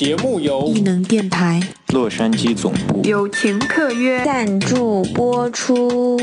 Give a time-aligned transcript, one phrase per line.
[0.00, 1.60] 本节目由异能电台。
[1.88, 3.02] 洛杉矶总部。
[3.02, 4.24] 友情特约。
[4.24, 6.16] 赞助播出。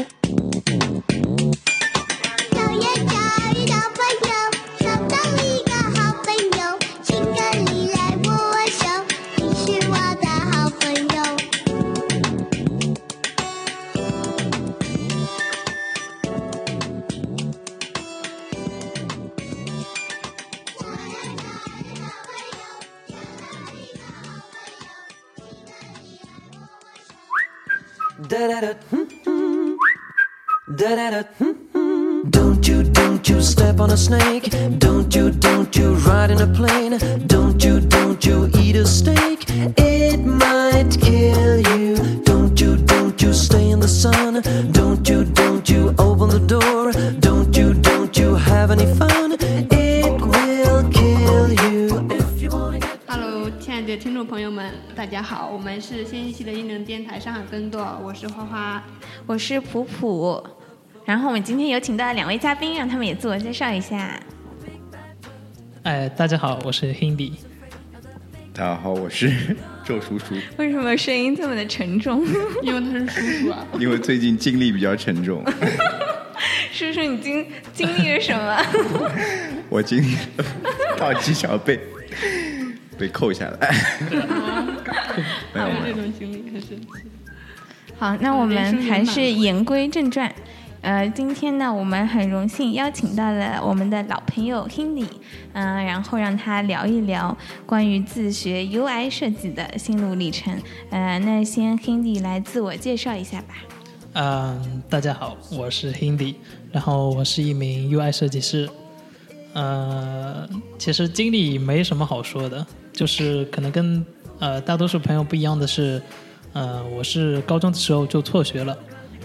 [58.15, 58.81] 是花花。
[59.25, 60.41] 我是普普，
[61.03, 64.17] 然后我们今天有请到两位嘉宾，让他们也自我介绍一下。
[65.83, 67.33] 哎，大家好，我是 Hindi。
[68.53, 70.33] 大家好，我是周叔叔。
[70.57, 72.25] 为什么声音这么的沉重？
[72.63, 75.43] 因为他是叔叔啊， 因为最近经历比较沉重，
[76.71, 78.57] 叔叔，你经经历了什么？
[79.67, 80.45] 我经历了
[80.97, 81.77] 到绩效被
[82.97, 83.75] 被扣下来。
[85.53, 86.87] 没有有没有，这种经历很神奇。
[87.97, 90.33] 好，那我们还是言归正传。
[90.81, 95.07] 呃，今天呢，我们很荣幸邀请到了我们的老朋友 Hindi，
[95.53, 100.61] 嗯、然后让他聊一聊关于自学 UI 设计的心路历程。
[100.91, 103.55] 呃，那先 Hindi 来自我介绍一下吧。
[104.13, 106.35] 嗯，大家好，我是 Hindi，
[106.71, 108.69] 然后我是一名 UI 设计师。
[109.53, 110.47] 呃，
[110.77, 114.05] 其实经历没什么好说的，就是可能跟
[114.39, 115.99] 呃大多数朋友不一样的是，
[116.55, 118.77] 呃，我是高中的时候就辍学了，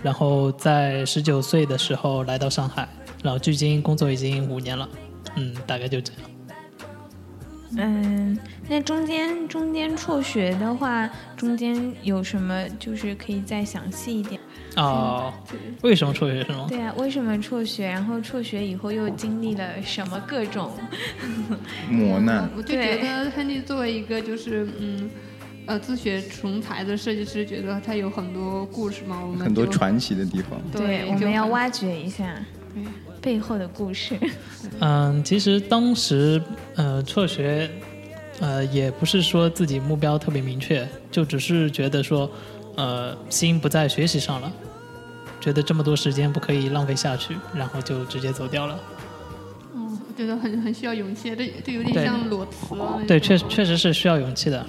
[0.03, 2.89] 然后在十九岁的时候来到上海，
[3.23, 4.89] 然后距今工作已经五年了，
[5.37, 6.23] 嗯，大概就这样。
[7.79, 8.37] 嗯，
[8.69, 14.41] 那中间中间辍学的话，中间有什么就是可以再详细一点？
[14.75, 15.33] 哦，
[15.83, 16.67] 为什么辍学是吗？
[16.69, 17.87] 对啊，为什么辍学？
[17.87, 20.73] 然后辍学以后又经历了什么各种？
[21.89, 22.51] 磨难。
[22.57, 25.09] 我就觉得亨利作为一个就是嗯
[25.71, 30.61] 呃自学成才的设计师，觉得他有很多故事嘛，我们很多传奇的地方。
[30.73, 32.35] 对，我们要挖掘一下
[32.75, 32.83] 对
[33.21, 34.19] 背后的故事。
[34.81, 36.43] 嗯，其实当时
[36.75, 37.71] 呃辍学，
[38.41, 42.29] 呃也不是说自己目标特别明确，就只是觉得说，
[42.75, 44.53] 呃心不在学习上了，
[45.41, 48.77] 觉得这么多时间不可以浪费下去，然后就直接走掉了。
[49.77, 53.01] 嗯，我觉得很很需要勇气，这这有点像裸辞了。
[53.07, 54.67] 对，确确实是需要勇气的。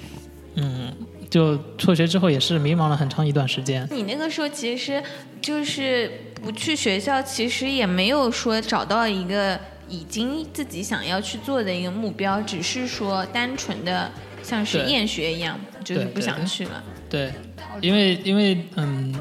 [0.54, 0.92] 嗯，
[1.30, 3.88] 就辍学之后也是迷茫了很长一段时间。
[3.90, 5.02] 你那个时候其实
[5.40, 6.10] 就是
[6.42, 9.58] 不去学校，其实也没有说找到一个
[9.88, 14.10] 已经自己想要去做的一个目标，只是说单纯的
[14.42, 16.82] 像是厌学一样，就是不想去了。
[17.08, 17.32] 对，
[17.80, 19.14] 因为因为嗯，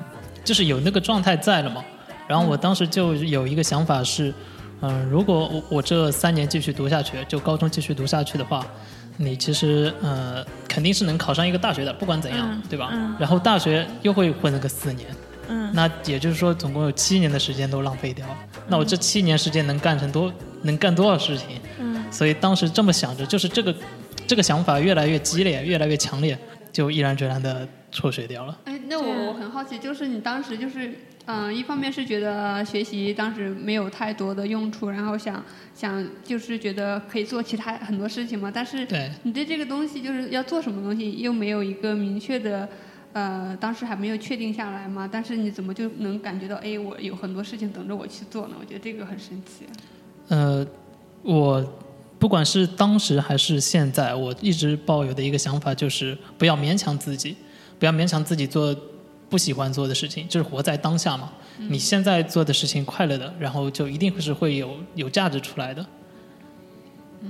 [0.43, 1.83] 就是有那个状态在了嘛。
[2.27, 4.33] 然后我当时就有一个想法是，
[4.81, 8.65] 嗯，如果我我这三年继续读下去，就高中继续读下去的话，
[9.21, 12.89] 你其实呃肯定是能考上一个大学的，不管怎样，嗯对吧？
[12.91, 15.07] 嗯然后大学又会混了个四年，
[15.47, 18.37] 嗯那也就是说总共有七年的时间都浪费掉了。
[18.67, 20.31] 那我这七年时间能干成多
[20.63, 21.47] 能干多少事情？
[21.79, 23.73] 嗯所以当时这么想着，就是这个
[24.27, 26.37] 这个想法越来越激烈，越来越强烈，
[26.71, 28.57] 就毅然决然的辍学掉了。
[28.65, 30.93] 哎，那我我很好奇，就是你当时就是，
[31.27, 35.41] 嗯、一方面是觉得学习当时没有太多的用处，然后想
[35.73, 42.67] 想就是觉得可以做其他很多事情嘛，但是对你对这个东西就是要做什么东西又没有一个明确的，
[43.13, 48.55] 呃，当时还没有确定下来嘛，但是你怎么就能感觉到，哎，我有很多事情等着我去做呢？
[48.59, 49.65] 我觉得这个很神奇。
[50.27, 50.65] 呃，
[51.21, 51.63] 我
[52.17, 57.35] 不管是当时还是现在，我一直抱有的一个想法就是不要勉强自己，
[57.79, 58.75] 不要勉强自己做
[59.31, 61.31] 不喜欢做的事情，就是活在当下嘛。
[61.57, 65.83] 你现在做的事情快乐的，然后就一定是会有有价值出来的，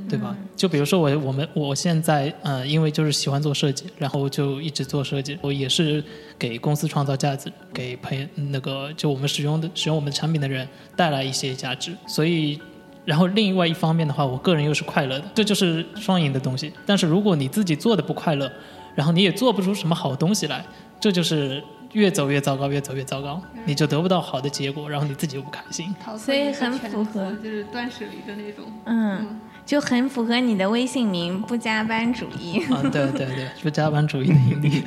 [0.10, 0.36] 对吧？
[0.56, 6.04] 就比如说我我们我现在呃，因为就是喜欢做设计，然后就一直做设计，我也是
[6.38, 12.60] 给公司创造价值，给朋友那个就我们使用的使用我们产品的人带来一些价值，所以。
[13.04, 16.72] 然后另外一方面的话，我个人又是快乐的，这就是双赢的东西。
[16.86, 18.50] 但是如果你自己做的不快乐，
[18.94, 20.64] 然后你也做不出什么好东西来，
[21.00, 21.62] 这就是
[21.94, 25.94] 越走越糟糕，越走越糟糕，你就得不到好的结果，然后你自己又不开心。
[26.18, 28.66] 所以很符合就是断舍离的那种。
[28.86, 34.82] 嗯，就很符合你的微信名“不加班主义啊，对对对，不加班主义的引力，”，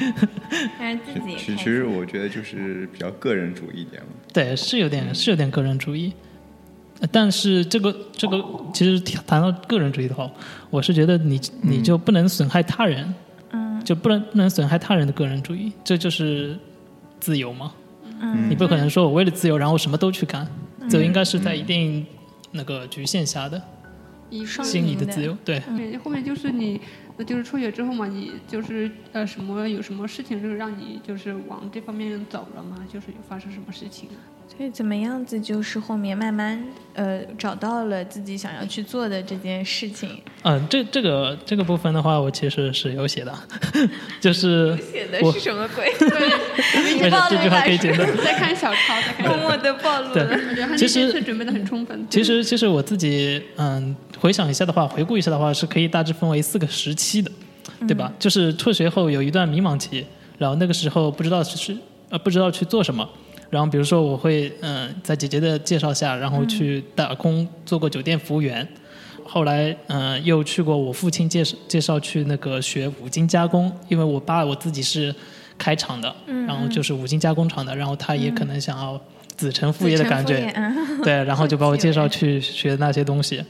[0.80, 4.08] 让自己其实我觉得就是比较个人主义一点嘛。
[4.32, 6.12] 对，是有点是有点个人主义。
[7.00, 8.40] 呃但是这个这个，
[8.72, 10.30] 其实谈到个人主义的话，
[10.70, 13.12] 我是觉得你你就不能损害他人，
[13.50, 16.56] 嗯就不能不能损害他人的个人主义，这就是
[17.24, 17.72] 自由吗。
[18.20, 20.46] 嗯你不可能说我为了自由，然后什么都去干，
[20.90, 22.04] 自由应该是在一定
[22.52, 23.60] 那个局限下的
[24.62, 25.34] 心理的的自由。
[25.42, 25.58] 对，
[26.04, 26.78] 后面就是你，
[27.16, 32.84] 呃就是辍学之后嘛，你就是呃什么有什么事情就是让你就是往这方面走了吗？
[32.93, 34.19] 就是有发生什么事情啊？
[34.46, 36.62] 所以怎么样子，就是后面慢慢
[36.93, 40.20] 呃找到了自己想要去做的这件事情。
[40.43, 43.34] 嗯，这这个这个部分的话，我其实是有写的，
[44.20, 45.87] 就是写的是什么鬼？
[45.96, 48.05] 没事你暴露这句话可以剪掉。
[48.22, 49.49] 在看小抄，在看默。
[49.49, 50.28] 默的暴露了。
[50.50, 52.06] 我觉得他那其实次准备的很充分。
[52.10, 57.30] 其实，其实我自己嗯回想一下的话，回顾一下的话，是可以大致分为四个时期的，
[57.86, 58.10] 对吧？
[58.18, 60.02] 就是辍学后有一段迷茫期，
[60.38, 61.76] 然后那个时候不知道是
[62.08, 63.06] 呃不知道去做什么，
[63.50, 68.66] 然后比如说我会嗯在姐姐的介绍下，然后去打工做过酒店服务员，
[69.26, 75.14] 后来嗯又去过我父亲介绍介绍去那个学五金加工，因为我爸我自己是
[75.58, 76.10] 开厂的，
[76.48, 78.98] 然后就是五金加工厂的，然后他也可能想要
[79.36, 83.44] 子承父业的感觉，嗯对，然后就把我介绍 去学那些东西。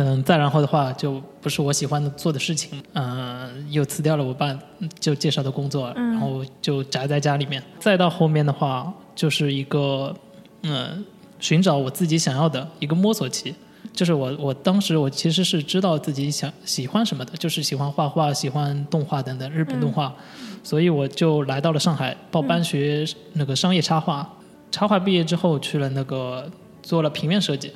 [0.00, 4.56] 嗯，再然后的话就不是我喜欢的做的事情，嗯，又辞掉了我爸
[5.00, 7.60] 就介绍的工作，然后就宅在家里面。
[7.80, 10.14] 再到后面的话，就是一个
[10.62, 11.04] 嗯，
[11.40, 13.52] 寻找我自己想要的一个摸索期。
[13.92, 20.14] 就是我我当时我其实是知道自己想喜欢什么的，就是喜欢画画、喜欢动画等等日本动画，
[20.62, 24.28] 所以我就来到了上海报班学那个商业插画。
[24.70, 26.48] 插画毕业之后去了那个
[26.82, 27.72] 做了平面设计，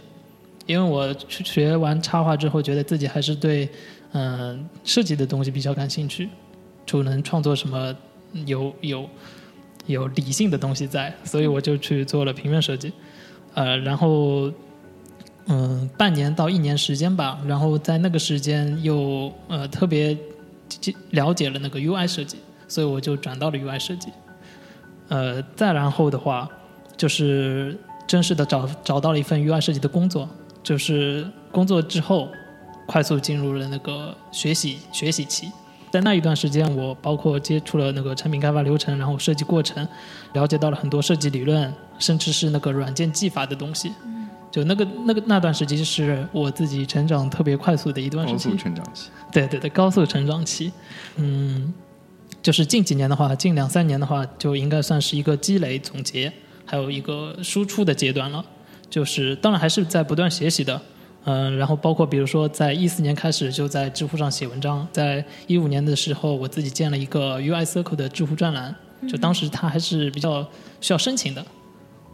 [0.66, 3.68] 因为我去学完插画之后，觉得自己还是对
[4.14, 6.28] 嗯、设计的东西比较感兴趣，
[6.84, 7.96] 就能创作什么
[8.46, 9.08] 有有
[9.86, 12.92] 有理性的东西在，所以我就去做了平面设计，
[13.54, 14.52] 呃，然后
[15.46, 20.16] 嗯半年到一年时间吧，然后在那个时间又呃特别
[21.10, 22.36] 了解了那个 UI 设计，
[22.68, 24.08] 所以我就转到了 UI 设计。
[25.08, 26.48] 呃，再然后的话，
[26.96, 30.28] 就是正式的找找到了一份 UI 设计的工作，
[30.62, 32.28] 就是工作之后，
[32.86, 35.50] 快速进入了那个学习学习期。
[35.90, 39.86] 在那一段时间，我包括接触了那个产品开发流程，然后设计过程，
[40.32, 43.92] 了解到了很多设计理论，甚至是那个软件技法的东西。
[44.50, 48.62] 就那个那个那段时期是我自己成长特别快速的一段时期高速。
[48.62, 50.70] 成长期，对对对，高速成长期，
[51.16, 51.72] 嗯，
[52.42, 56.30] 就是近几年的话，近两三年的话，就应该算是一个积累总结，
[56.66, 58.44] 还有一个输出的阶段了。
[58.92, 60.78] 就是当然还是在不断学习的，
[61.24, 68.74] 嗯、然后包括比如说在一四年开始就在知乎上写文章，在一五年的时候我自己建了一个 UI Circle 的知乎专栏，
[69.08, 70.46] 就当时它还是比较
[70.82, 71.42] 需要申请的。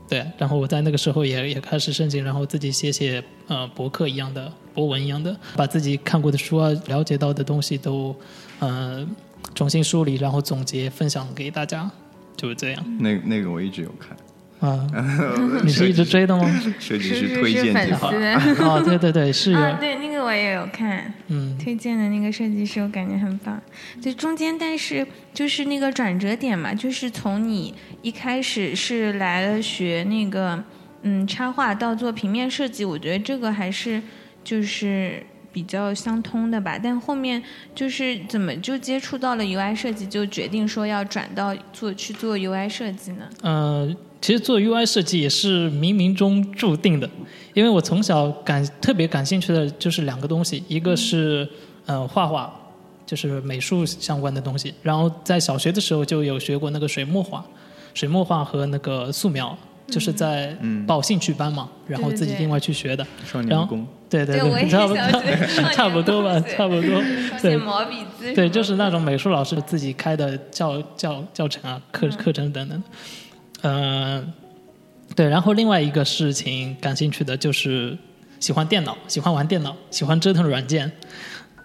[0.08, 8.14] 对，然后我在那个时候也也开始申请，然后自己写写呃博客一样的博文一样的，把自己看过的书啊、了解到的东西都
[8.60, 9.04] 呃
[9.52, 11.90] 重新梳理，然后总结分享给大家，
[12.36, 14.16] 就是这样那那个我一直有看。
[14.60, 14.86] 啊。
[15.64, 16.44] 你是一直追的吗？
[16.78, 18.16] 设计是师推是是粉荐计划，丝。
[18.64, 23.60] 哦，对对对，是，啊，对，那个我也有看，嗯，推荐的那个设计师，我感觉很棒。
[24.00, 30.62] 就中间，但是就是那个转折点嘛，就是从你一开始是来了学那个
[31.02, 34.02] 嗯插画到做平面设计，我觉得这个还是
[34.42, 36.78] 就是比较相通的吧。
[36.82, 37.42] 但后面
[37.74, 43.28] 就是怎么就接触到了 UI 设计，就决定说要转到做去做 UI 设计呢？
[43.42, 43.88] 呃，
[44.20, 47.08] 其实做 UI 设计也是冥冥中注定的，
[47.54, 51.48] 因为我从小感特别感兴趣的就是两个东西，一个是
[51.86, 52.52] 呃画画，
[53.06, 57.44] 就是美术相关的东西，然后在小学的时候就有学过那个水墨画，
[57.94, 59.56] 水墨画和那个素描，
[59.86, 60.84] 就是在嗯。
[60.84, 67.02] 报兴趣班嘛，然后自己另外去学的，少然后年宫，对对对差不想学少年 差不多吧，差不多，
[67.40, 67.56] 对。
[67.56, 72.82] 毛笔字对，就是那种美术老师自己开的教教教程啊、课课程等等。
[73.62, 74.24] 呃，
[75.14, 77.96] 对，然后另外一个事情感兴趣的就是
[78.40, 80.90] 喜欢电脑，喜欢玩电脑，喜欢折腾软件。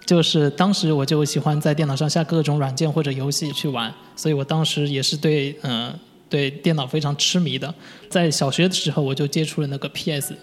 [0.06, 7.72] 就是当时我就喜欢在电脑上下各种软件或者游戏去玩，所以我当时也是对嗯、呃对电脑非常痴迷的。
[8.10, 10.34] 在小学的时候我就接触了那个 PS，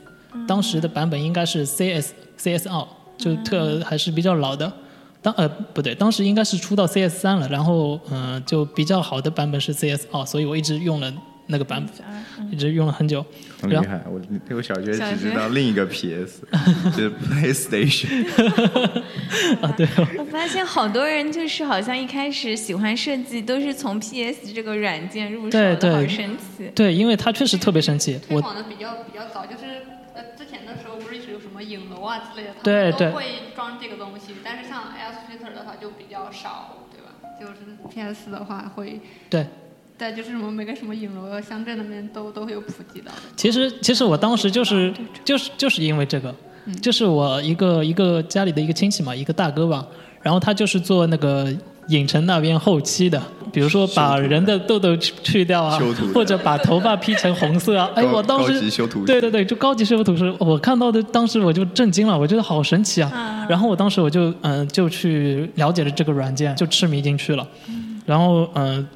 [0.46, 2.86] 当时的版本应该是 CS CS 二，
[3.18, 4.72] 就特还是比较老的。
[5.20, 11.12] 当呃不对，当时应该是出到 CS 三了，然后嗯、呃就比较好的版本是 CS 二，所以我一直用了
[11.50, 13.24] 那个版本，一直用了很久。
[13.60, 14.00] 很厉害。
[14.06, 14.20] 我
[14.56, 16.42] 我小学只知道另一个 PS，
[16.96, 18.26] 就是 PlayStation。
[19.60, 26.70] 啊，对哦，我发现好多人就是好像一开始喜欢设计都是从 PS 这个软件入手的，对对好神奇。
[26.74, 28.18] 对，因为它确实特别神奇。
[28.26, 29.64] 推我广的比较比较早，就是
[30.14, 37.12] 呃之前的时候不是有什么影楼啊之类的，他对都会装这个东西，但是像 Illustrator 的话就比较少，对吧？
[37.40, 39.46] 就是 PS 的话会，对，
[40.00, 43.18] 在就是什么每个什么影楼啊、乡镇那边都都会有普及到的。
[43.36, 44.90] 其实其实我当时就是
[45.22, 46.34] 就是就是因为这个，
[46.80, 49.86] 就是我一个一个家里的一个亲戚嘛，一个大哥吧，
[50.22, 51.52] 然后他就是做那个
[51.88, 55.78] 影城那边后期的，比如说把人的痘痘去去掉啊
[56.14, 67.46] 或者把头发披成红色啊， 哎，我当时修图对对对，就高级修图师，我看到的当时我就震惊了，我觉得好神奇啊，然后我当时我就嗯、就去了解了这个软件，就痴迷进去了，
[68.06, 68.86] 然后嗯、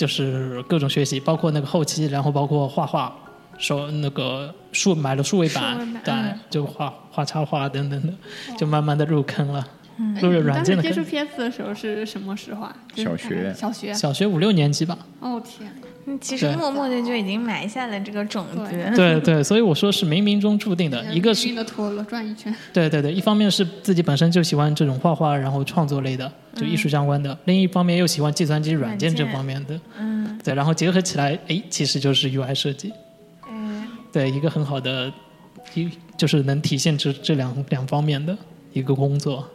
[0.00, 3.14] 就是各种学习，包括那个后期，然后包括画画，
[3.58, 8.14] 手那个数买了数位板，对，嗯就画画插画等等的，
[8.56, 9.62] 就慢慢的入坑了，
[9.98, 11.04] 嗯入了你当时接触软件的坑。
[11.04, 12.74] PS 的时候是什么时候啊？
[12.96, 13.92] 小学小学。
[13.92, 15.88] 小学五六年级吧，哦天，嗯
[16.20, 18.58] 其实默默的就已经埋下了这个种子。
[18.96, 22.54] 对对，所以我说是冥冥中注定的，一个是命的陀螺转一圈。
[22.72, 29.78] 对对对，一方面是自己本身就喜欢这种画画，然后创作类的，就艺术相关的；另一方面又喜欢计算机软件这方面的。
[29.98, 32.92] 嗯，对，然后结合起来，哎，其实就是 UI 设计，
[33.48, 35.12] 嗯，对，一个很好的，
[35.74, 38.36] 一就是能体现这这两两方面的
[38.72, 39.48] 一个工作。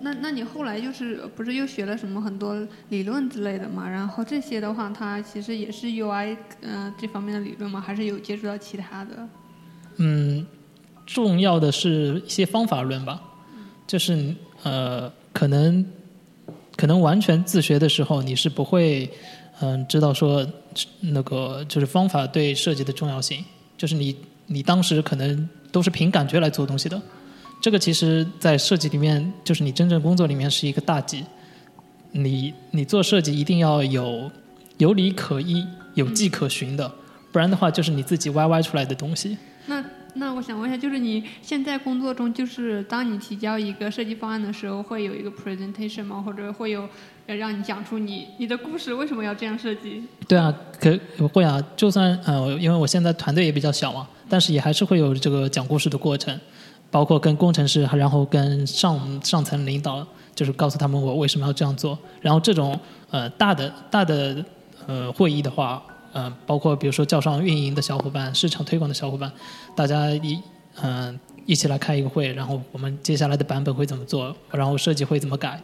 [0.00, 2.56] 那那你后来就是不是又学了什么很多
[2.90, 3.88] 理论之类的嘛？
[3.88, 7.80] 然后这些的话，它其实也是 UI 呃这方面的理论吗？
[7.80, 9.28] 还是有接触到其他的？
[9.96, 10.46] 嗯，
[11.04, 13.20] 重要的是一些方法论吧，
[13.86, 15.84] 就是呃，可能
[16.76, 19.10] 可能完全自学的时候，你是不会
[19.60, 20.46] 嗯、知道说
[21.00, 23.44] 那个就是方法对设计的重要性，
[23.76, 27.02] 就是你你当时可能都是凭感觉来做东西的，
[27.60, 31.24] 这个其实在设计里面，就是你真正工作里面是一个大忌。
[32.12, 34.30] 你你做设计一定要有
[34.78, 36.90] 有理可依、有迹可循的，
[37.30, 39.36] 不然的话就是你自己歪歪出来的东西。
[39.66, 39.84] 那
[40.14, 46.22] 那我想问一下，就是你现在工作中，就是当你提交一个设计方案的时候，会有一个 presentation 吗？
[46.24, 46.88] 或者会有
[47.26, 50.02] 呃让你讲出你你的故事为什么要这样设计？
[50.26, 50.98] 对啊，可
[51.28, 56.40] 会啊，就算呃，因为我现在团队也比较小嘛，但是也还是会有这个讲故事的过程，
[56.90, 61.98] 包括跟工程师，然后跟上上层领导，就是告诉他们我为什么要这样做。
[62.20, 62.78] 然后这种
[63.10, 64.44] 呃大的大的
[64.86, 69.30] 呃会议的话，呃，包括比如说叫上运营的小伙伴、市场推广的小伙伴，
[69.74, 70.40] 大家一
[70.80, 75.60] 嗯、一起来开一个会，然后我们接下来的版本会怎么做，然后设计会怎么改，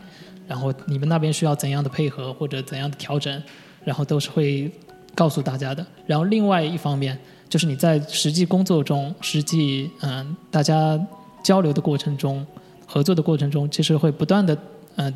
[0.48, 3.42] 然后你们那边需要怎样的配合或者怎样的调整，
[3.84, 4.68] 然后都是会
[5.14, 5.86] 告诉大家的。
[6.04, 7.16] 然后另外一方面，
[7.48, 10.98] 就是你在实际工作中、实际嗯、大家
[11.42, 12.44] 交流的过程中、
[12.86, 14.56] 合作的过程中，其实会不断的
[14.96, 15.12] 嗯、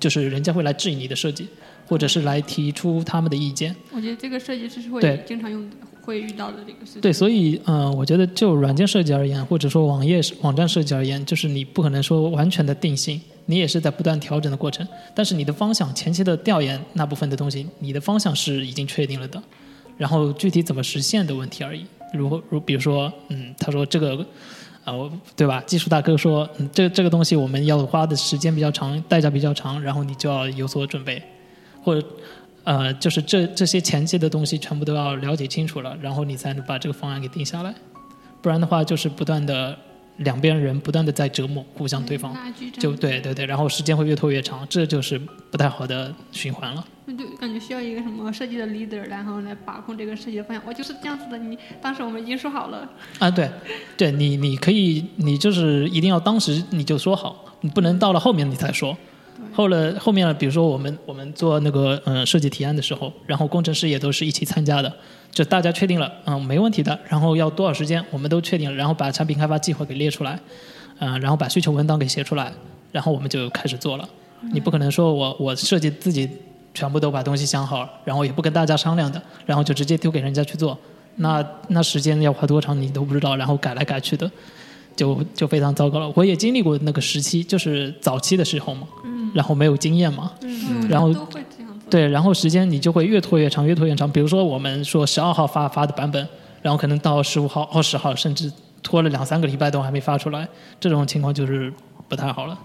[0.00, 1.46] 就是人家会来质疑你的设计，
[1.86, 3.74] 或者是来提出他们的意见。
[3.92, 5.70] 我觉得这个设计师是会经常用
[6.02, 7.00] 会遇到的这个事情。
[7.00, 14.86] 对，所以嗯、呃我觉得就软件设计而言，或者说网页网站设计而言，就是你不可能说完全的定性，你也是在不断调整的过程。
[15.14, 19.42] 但是你的方向，前期的调研那部分的东西，你的方向是已经确定了的，
[19.96, 21.86] 然后具体怎么实现的问题而已。
[22.12, 24.24] 如果如比如说，嗯，他说这个。
[24.86, 25.60] 呃，对吧？
[25.66, 31.20] 技术大哥说，嗯，这这个东西我们要花的时间比较长，代价比较长，然后你就要有所准备，
[31.82, 32.06] 或者
[32.62, 37.74] 呃，就是这这些前期的东西全部都要了解清楚了，然后你才能把这个方案给定下来。
[38.40, 39.76] 不然的话，就是不断的
[40.18, 42.34] 两边人不断的在折磨互相对方，
[42.78, 45.18] 就对对对，然后时间会越拖越长，这就是
[45.50, 46.84] 不太好的循环了。
[47.04, 50.66] 那就感觉需要一个什么设计的 leader，然后来把控这个设计的方向。
[50.66, 53.48] 我就是这样子的，你当时我们已经说好了，啊，对，
[53.96, 58.96] 对你你可以，你就是一定要当时你就说好，你不能到了后面你才说。
[59.52, 64.92] 后了后面了，比如说我们我们做那个嗯、呃设计提案的时候，然后工程师也都是一起参加的，
[65.36, 70.40] 就大家确定了，嗯没问题的，然后要多少时间我们都确定了，然后把产品开发计划给列出来，
[70.98, 72.50] 嗯、然后把需求文档给写出来，
[72.90, 74.08] 然后我们就开始做了。
[74.54, 76.26] 你不可能说我我设计自己
[76.72, 80.78] 全部都把东西想好，然后也不跟大家商量的，然后就直接丢给人家去做，
[81.16, 84.30] 那那时间要花多长你都不知道，然后改来改去的，
[84.96, 86.10] 就就非常糟糕了。
[86.14, 91.14] 我也经历过那个时期，就是早期的时候嘛，嗯然后没有经验嘛，嗯，然后。
[91.88, 94.10] 对，然后时间你就会越拖越长，越拖越长。
[94.10, 96.26] 比如说我们说十二号发发的版本，
[96.62, 98.52] 然后可能到十五号、二十号，甚至
[98.82, 100.48] 拖了两三个礼拜都还没发出来，
[100.80, 101.72] 这种情况就是
[102.08, 102.58] 不太好了。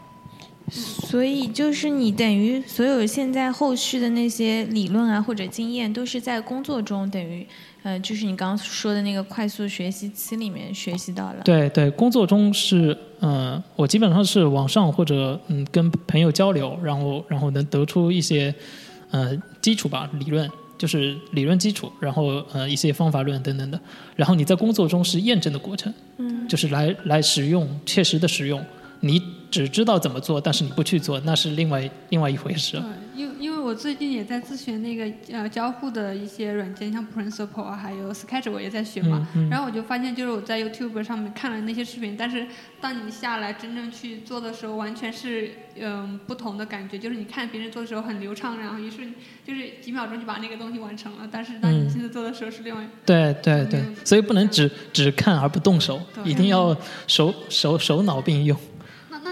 [0.70, 7.46] 所以就是你等于所有现在后续的那些理论啊或者经验，都是在工作中等于，
[7.84, 11.42] 呃，就是你刚刚说的那个快速学习期里面学习到了。
[11.44, 18.54] 对对，工作中是，嗯、我基本上是网上或者嗯跟朋友交流，然后然后能得出一些，
[19.12, 23.80] 呃基础吧，理论就是理论基础，然后呃一些方法论等等的，
[24.16, 28.64] 然后你在工作中是验证的过程，嗯，就是来来使用，切实的使用。
[29.02, 32.78] 你只知道怎么做，但是你不去做，那是另外另外一回事。
[32.80, 39.28] 对，因因为我最近也在自学那个呃交互的一些软件，像 Principle 啊，还有 Sketch，我也在学嘛。
[39.36, 42.48] 嗯嗯然后我就发现，就是我在 YouTube 上面看了那些视频，但是
[42.80, 46.98] 当你下来真正去做的时候，完全是嗯、不同的感觉。
[46.98, 49.14] 就是你看别人做的时候很流畅，然后一瞬
[49.46, 52.88] 就是几秒钟就把那个东西完成了，但是当你嗯亲自做的时候是另外。
[53.06, 56.76] 对对对嗯，所以不能只只看而不动手，一定要
[57.08, 58.58] 手手手脑并用。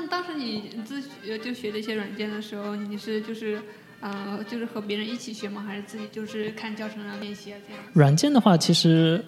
[0.10, 3.62] 当时你自学就学这些软件的时候，你是就是
[4.02, 5.64] 呃就是和别人一起学吗？
[5.66, 7.84] 还是自己就是看教程啊练习啊这样？
[7.94, 9.24] 软件的话，其实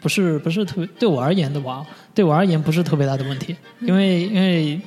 [0.00, 4.80] 不是不是特别对我而言的话，对我而言不是特别大的问题，因为因为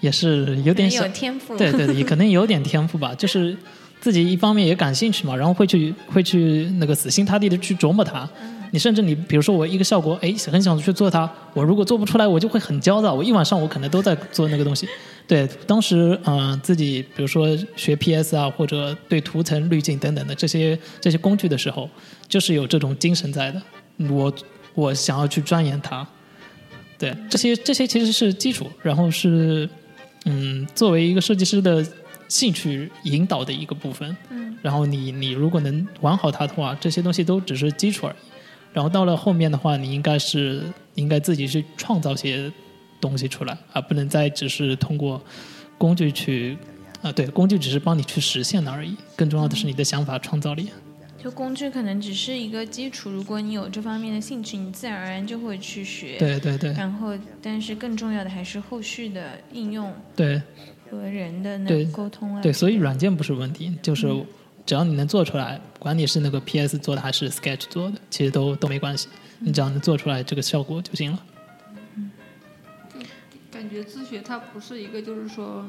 [0.00, 1.56] 也是有点小有，天赋。
[1.56, 3.56] 对对对，也可能有点天赋吧， 就是
[4.00, 8.28] 自己一方面也感兴趣嘛，然后会去会去那个死心塌地的去琢磨它。
[8.72, 14.88] 你甚至你比如说我一个效果，哎，很想去做它，我如果做不出来，我就会很焦躁，我一晚上我可能都在做那个东西。
[15.26, 21.88] 对，当时嗯、呃自己比如说学 PS 啊，或者对图层、滤镜等等的这些这些工具的时候，
[22.28, 23.62] 就是有这种精神在的。
[24.08, 24.32] 我
[24.74, 26.06] 我想要去钻研它，
[26.98, 29.68] 对，这些这些其实是基础，然后是
[30.24, 31.86] 嗯，作为一个设计师的
[32.28, 34.16] 兴趣引导的一个部分。
[34.30, 38.16] 嗯，然后你你如果能玩好它的话，这些东西都只是基础而已。
[38.72, 42.50] 然后到了后面的话，你应该是应该自己去创造些
[43.00, 45.20] 东西出来，而不能再只是通过
[45.76, 46.56] 工具去
[47.02, 48.96] 啊，对，工具只是帮你去实现的而已。
[49.16, 50.68] 更重要的是你的想法创造力。
[51.22, 56.16] 就工具可能只是一个基础，如果你有这方面的兴趣，你自然而然就会去学。。
[56.18, 60.40] 对对对然后，但是更重要的还是后续的应用对
[60.90, 62.40] 和人的那个沟通啊。
[62.40, 64.08] 对，所以软件不是问题，就是
[64.66, 69.08] 只要你能做出来，管你是那个 PS 做的还是 Sketch 做的，其实都都没关系，
[69.40, 71.24] 你只要能做出来这个效果就行了。
[73.50, 75.66] 感觉自学它不是一个就是说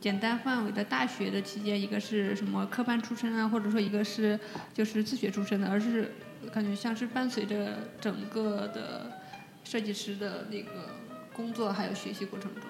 [0.00, 4.38] 简单范围的大学的期间，一个是什么科班出身啊，或者说一个是
[4.72, 6.12] 就是自学出身的，而是
[6.52, 9.10] 感觉像是伴随着整个的
[9.64, 10.70] 设计师的那个
[11.32, 12.62] 工作还有学习过程中，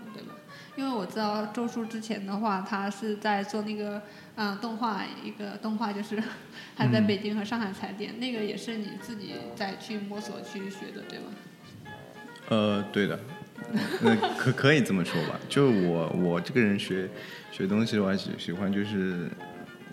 [0.81, 4.01] 因为我知道周叔之前的话，他是在做那个
[4.37, 6.17] 嗯、呃动画，一个动画就是
[6.75, 11.25] 还在北京和上海踩点，那个也是你自己在去摸索去学的，对吗？
[12.49, 13.21] 呃，对的，
[14.01, 15.39] 那可 可以这么说吧。
[15.51, 17.07] 就我我这个人学
[17.53, 19.29] 学东西的话，喜喜欢就是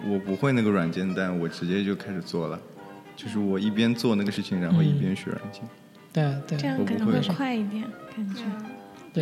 [0.06, 2.58] 我不会那个软件，但我直接就开始做了。
[3.18, 5.62] 就是我一边做那个事情，然后一边学软件。
[6.14, 7.84] 对对这样可能会快一点，
[8.16, 8.44] 感觉。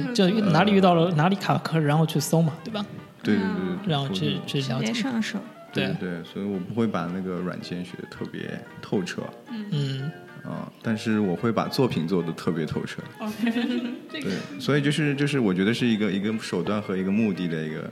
[0.01, 2.85] 对，就遇哪里遇到了哪里卡壳，然后去搜嘛，对吧？
[3.23, 4.93] 对对对对，然后去去了解。
[4.93, 5.39] 上手。
[5.73, 5.87] 对。
[5.87, 9.21] 对对，所以我不会把那个软件学的特别透彻。
[9.49, 10.11] 嗯，
[10.43, 13.01] 啊，但是我会把作品做的特别透彻。
[13.19, 13.51] OK，
[14.09, 14.21] 对，
[14.59, 17.91] 所以就是就是我觉得是一个一个手段和一个目的的一个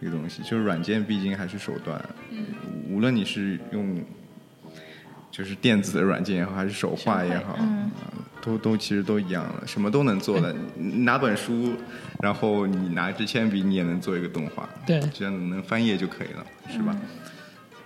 [0.00, 2.46] 一个东西，就是软件毕竟还是手段，嗯。
[2.88, 4.00] 无论你是用
[5.30, 8.13] 就是电子的软件也好，还是手画也好，嗯啊
[8.44, 10.54] 都都其实都一样了，什么都能做的。
[10.76, 11.72] 你拿本书，
[12.20, 16.94] 然后你拿支铅笔，你也能做一个动画，对只要能翻页就可以了，是吧？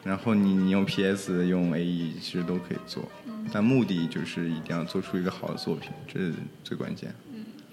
[0.05, 3.09] 然后你你用 PS 用 AE 其实都可以做，
[3.53, 6.33] 但目的就是一定要做出一个好的作品，这是
[6.65, 7.15] 最关键。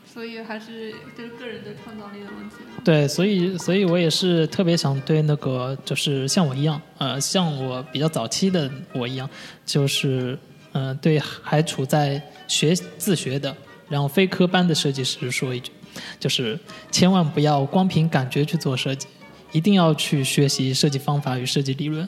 [0.05, 2.55] 所以还是就是个人的创造力的问题。
[2.85, 9.29] 对，所以所以我也是特别想对那个就是像我一样，呃，像我比较早期的我一样，
[9.65, 10.37] 就是
[10.75, 13.55] 呃，对还处在学自学的，
[13.87, 15.71] 然后非科班的设计师说一句，
[16.19, 16.59] 就是
[16.91, 19.07] 千万不要光凭感觉去做设计，
[19.53, 22.07] 一定要去学习设计方法与设计理论。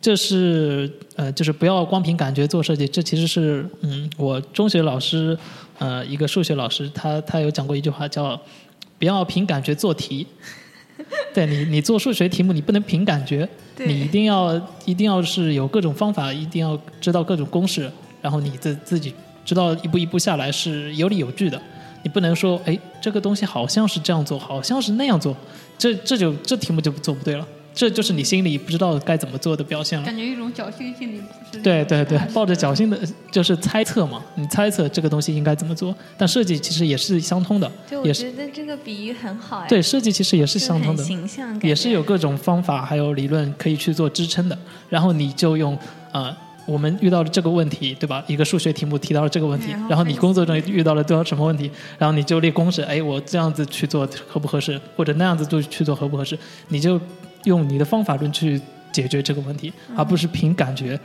[0.00, 2.86] 这是呃，就是不要光凭感觉做设计。
[2.86, 5.36] 这其实是嗯，我中学老师
[5.80, 8.40] 呃一个数学老师，他他有讲过一句话叫
[9.00, 10.24] “不要凭感觉做题”。
[11.34, 13.46] 对你，你做数学题目，你不能凭感觉，
[13.78, 17.90] 你一定要一定要是有各种方法，一定要知道各种公式，
[18.22, 19.12] 然后你自自己
[19.44, 21.60] 知道一步一步下来是有理有据的。
[22.04, 25.36] 你不能说，哎，这个东西好像是这样做，好像是那样做，
[25.76, 27.46] 这这就这题目就做不对了。
[27.74, 30.04] 这就是你心里不知道该怎么做的表现了。
[30.06, 31.62] 感觉一种侥幸心理，不是？
[31.62, 32.98] 对对对，抱着侥幸的，
[33.32, 39.68] 就是猜测嘛，你猜测这个东西应该怎么做，但设计其实也是相通的，对，我也是觉得这个比喻很好哎。
[39.68, 44.56] 对设计其实也是相通的，形象，也是有各种方法还有理论可以去做支撑的。
[44.88, 45.76] 然后你就用
[46.12, 46.34] 呃，
[46.66, 48.22] 我们遇到了这个问题，对吧？
[48.28, 57.00] 一个数学题目提到了这个问题然后，然后你工作中遇到了多少什么问题，然后你就列公式，哎，我这样子去做合不合适，或者那样子做去做合不合适，你就
[57.44, 58.60] 用你的方法论去
[58.92, 60.98] 解决这个问题，嗯而不是凭感觉，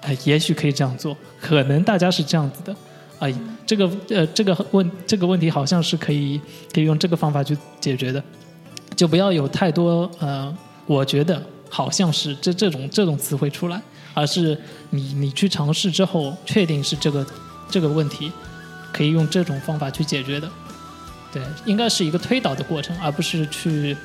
[0.00, 2.74] 哎，也许可以这样做，可能大家是这样子的。
[3.18, 6.38] 哎，这个呃，这个问这个问题好像是可以
[6.72, 8.22] 可以用这个方法去解决的，
[8.94, 10.54] 就不要有太多呃，
[10.84, 13.80] 我觉得好像是这这种这种词汇出来，
[14.12, 14.58] 而是
[14.90, 17.26] 你你去尝试之后，确定是这个
[17.70, 18.30] 这个问题
[18.92, 20.46] 可以用这种方法去解决的。
[21.32, 23.96] 对，应该是一个推导的过程，而不是去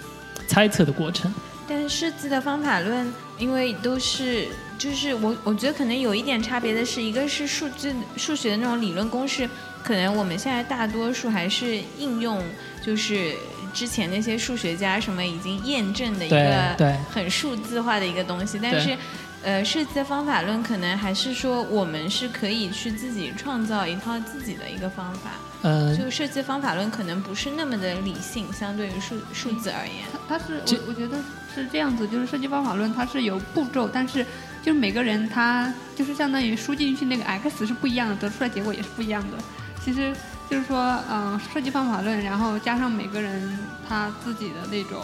[0.47, 1.33] 猜测的过程。
[1.67, 4.47] 但是设计的方法论，因为都是
[4.77, 9.49] 就是我我觉得可能有一点差别的是，一个是数字数学的那种理论公式，
[9.83, 12.43] 可能我们现在大多数还是应用
[12.83, 13.35] 就是
[13.73, 18.97] 之前那些数学家什么已经验证的一个对很数字化的一个东西，但是。
[19.43, 25.31] 呃，设计的方法论可能还是说我们是可以去自己创造一套自己的一个方法，
[25.63, 30.05] 呃、就设计方法论可能不是那么的理性，相对于数数字而言。
[30.27, 31.17] 它它是我我觉得
[31.53, 34.23] 是这样子，就是设计方法论它是有步骤，但是
[34.63, 39.37] 就是每个人他就是相当于输进去那个 x 是不一样的，得出来结果也是不一样的。
[39.83, 40.13] 其实
[40.47, 43.57] 就是说，嗯、设计方法论，然后加上每个人
[43.89, 45.01] 他自己的那种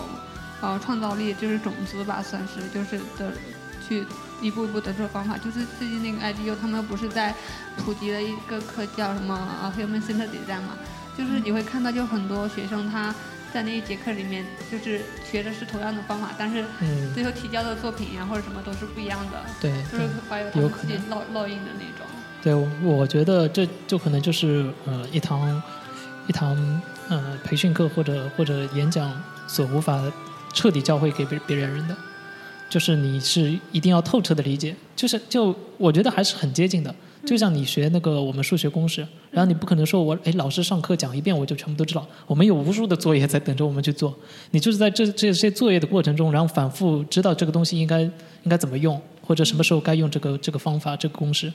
[0.61, 3.33] 呃创造力，就是种子吧，算是就是的
[3.87, 4.05] 去
[4.41, 5.37] 一步一步得出的方法。
[5.37, 7.33] 就是最近那个 IDU 他们不是在
[7.77, 10.77] 普及了一个课叫什么呃 Human Centered Design 嘛，
[11.17, 13.13] 就是你会看到就很多学生他
[13.53, 22.05] 在那一节课里面就是学的是同样的方法，但是嗯，最后提交的作品呀或者什么都是不一样的，对就是对怀有他们自己烙烙印的那种。
[22.43, 25.61] 对，我我觉得这就可能就是呃一堂
[26.27, 26.55] 一堂
[27.09, 29.11] 呃培训课或者或者演讲
[29.47, 29.99] 所无法
[30.53, 31.97] 彻底教会给别别人的，
[32.69, 36.93] 就是你是一定要透彻的理解，就是就我觉得还是很接近的。
[37.25, 44.15] 就像你学那个我们数学公式，然后你不可能说我哎老师上课讲一遍我就全部都知道，我们有无数的作业在等着我们去做。
[44.51, 51.51] 你就是在这这些作业的过程中，然后反复知道这个东西应该应该怎么用，或者什么时候该用这个这个方法这个公式。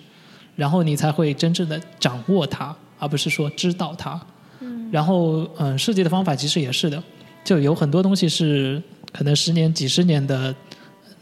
[0.55, 4.21] 然后你才会真正的掌握它，而不是说知道它。
[4.61, 4.91] 嗯。
[4.93, 7.03] 然后，嗯，设计的方法其实也是的，
[7.43, 10.55] 就有很多东西是可能十年、几十年的，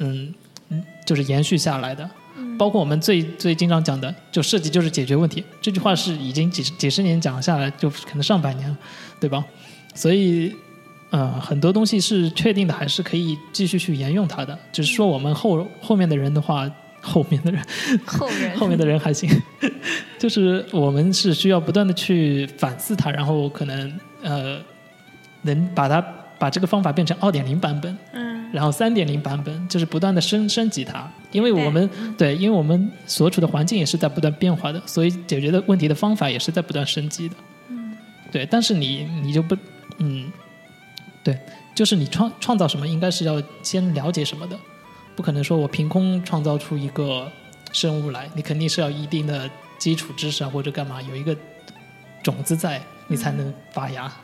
[0.01, 0.35] 嗯，
[0.69, 2.09] 嗯就是延续下来的。
[2.59, 8.77] 包括我们最最经常讲的，就设计就是解决问题，这句话是已经几十几十年讲下来，就可能上百年了，
[9.19, 9.43] 对吧？
[9.95, 10.55] 所以，
[11.11, 14.59] 呃，很多东西是确定的，还是可以继续去沿用它的。
[14.73, 17.63] 只是说我们后后面的人的话，后面的人
[18.05, 19.29] 后人 后面的人还行，
[20.19, 24.59] 就是我们是需要不断的去反思它，然后可能呃
[25.43, 26.01] 能把它
[26.39, 37.35] 把这个方法变成二点零版本，嗯，然后三点零版本，就是不断的升升级它，因为我们对，因为我们所处的环境也是在不断变化的，所以解决的问题的方法也是在不断升级的。
[37.69, 37.97] 嗯，
[38.33, 39.57] 对，但是你你就不
[39.99, 40.31] 嗯，
[41.23, 41.39] 对，
[41.75, 44.59] 就是你创创造什么，应该是要先了解什么的，
[45.15, 47.31] 不可能说我凭空创造出一个
[47.73, 51.37] 生物来，你肯定是要一定的基础知识啊或者干嘛，有一个
[52.23, 54.07] 种子在，你才能发芽。
[54.07, 54.15] 对，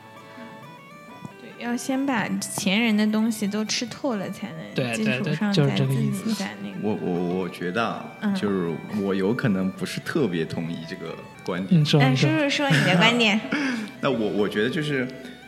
[1.57, 6.77] 要先把前人的东西都吃透了，才能基对对对础上就是再自己这个意思那个。
[6.81, 11.81] 我我我觉得啊，嗯就是我有可能不是特别同意这个观点。
[11.81, 13.39] 你说哎，你说叔，叔说你的观点。
[14.01, 15.07] 那我我觉得就是，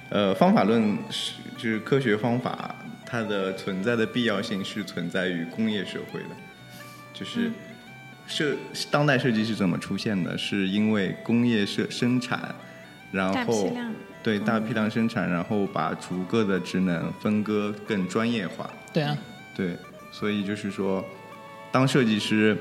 [0.10, 6.30] 呃，方法论是就是科学方法，它的存在的必要性是存在于工业社会的，
[7.14, 7.52] 就是
[8.26, 8.56] 设
[8.90, 10.36] 当代设计是怎么出现的？
[10.38, 12.56] 是因为工业设生产，
[13.12, 18.70] 然大批后量对大批量生产，然后把逐个的职能分割更专业化。
[18.94, 19.18] 对啊，
[19.56, 19.78] 对，
[20.12, 21.04] 所以就是说，
[21.72, 22.58] 当设计师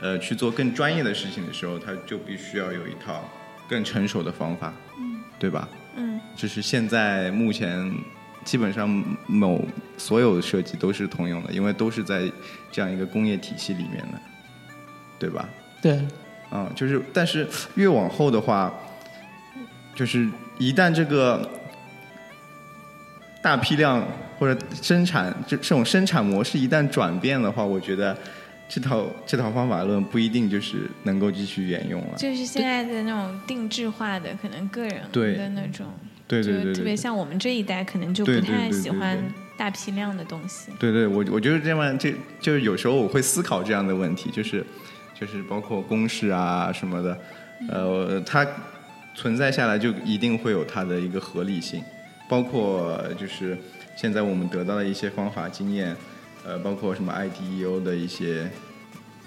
[0.00, 3.24] 呃去做更专业的事情的时候，他就必须要有一套
[3.68, 5.68] 更成熟的方法，嗯，对吧？
[5.96, 7.90] 嗯，就是现在目前
[8.44, 8.88] 基本上
[9.26, 9.64] 某
[9.96, 12.30] 所有的设计都是通用的，因为都是在
[12.70, 14.20] 这样一个工业体系里面的，
[15.18, 15.48] 对吧？
[15.80, 16.00] 对，
[16.50, 18.74] 嗯、就是但是越往后的话，
[19.94, 20.28] 就是
[20.58, 21.48] 一旦这个
[23.42, 24.06] 大批量
[24.38, 28.16] 或者生产这这种生产模式一旦转变的话，我觉得
[28.68, 32.16] 这套这套方法论不一定就是能够继续沿用了。
[32.16, 35.86] 就是现在的那种定制化的，可能个人对的那种，
[36.26, 39.16] 对对对就特别，像我们这一代，可能就不太喜欢
[39.56, 40.72] 大批量的东西。
[40.80, 44.64] 对对，我我觉得这样，这就是有时候我会思考这样的问题，就是
[45.18, 47.18] 就是包括公式啊什么的，
[47.68, 48.44] 呃，它
[49.14, 51.82] 存在下来就一定会有它的一个合理性，
[52.28, 53.56] 包括就是
[53.96, 55.96] 现在我们得到的一些方法经验，
[56.44, 58.50] 呃，包括什么 IDEO 的一些，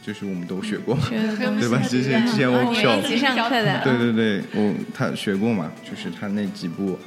[0.01, 1.79] 就是我们都学过，对吧？
[1.87, 6.99] 之前之前我们 workshop 一起上课的，对对对，我他学过嘛，就是他那几步，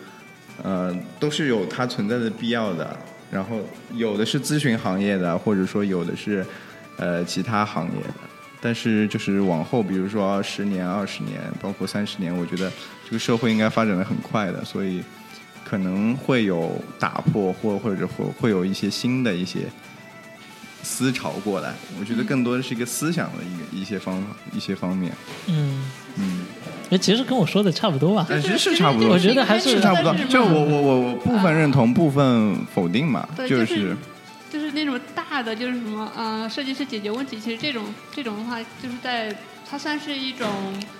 [0.62, 2.96] 呃，都是有它存在的必要的。
[3.30, 3.60] 然后
[3.94, 6.44] 有的是咨询行业的，或者说有的是
[6.96, 8.29] 呃其他行业的。
[8.60, 12.70] 但是就是往后，比如说十年、二十年，包括三十年，我觉得
[13.06, 15.02] 这个社会应该发展的很快的，所以
[15.64, 19.60] 可能会有打破，或或者会会有一些新的一些
[20.82, 21.72] 思潮过来。
[21.98, 25.12] 我觉得更多的是一个思想的一个一些方法一些方面。
[25.46, 25.84] 嗯，
[26.16, 26.40] 嗯。
[26.90, 28.26] 哎，其实跟我说的差不多吧。
[28.28, 30.12] 但其实是差不多，我觉得还是是差不多。
[30.28, 33.96] 就我我我我部分认同，部分否定嘛，就是
[34.50, 37.38] 就是那种大的，就是什么呃，设计师解决问题。
[37.38, 37.84] 其实这种
[38.14, 39.34] 这种的话，就是在
[39.70, 40.48] 它算是一种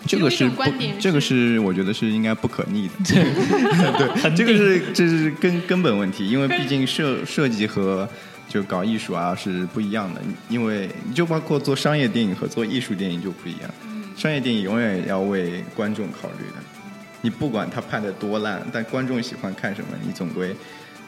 [0.05, 2.95] 一这个是观点，这个是我觉得是应该不可逆的。
[3.05, 3.25] 对
[4.23, 8.09] 对，这个是这是根根本问题，因为毕竟 设设计和
[8.49, 13.71] 就搞艺术啊是不一样的，因为就包括做商业电影和做艺术电影就不一样。
[14.17, 16.63] 商业电影永远要为观众考虑的，
[17.23, 20.55] 你不管他拍的多烂，但观众喜欢看什么，你总归，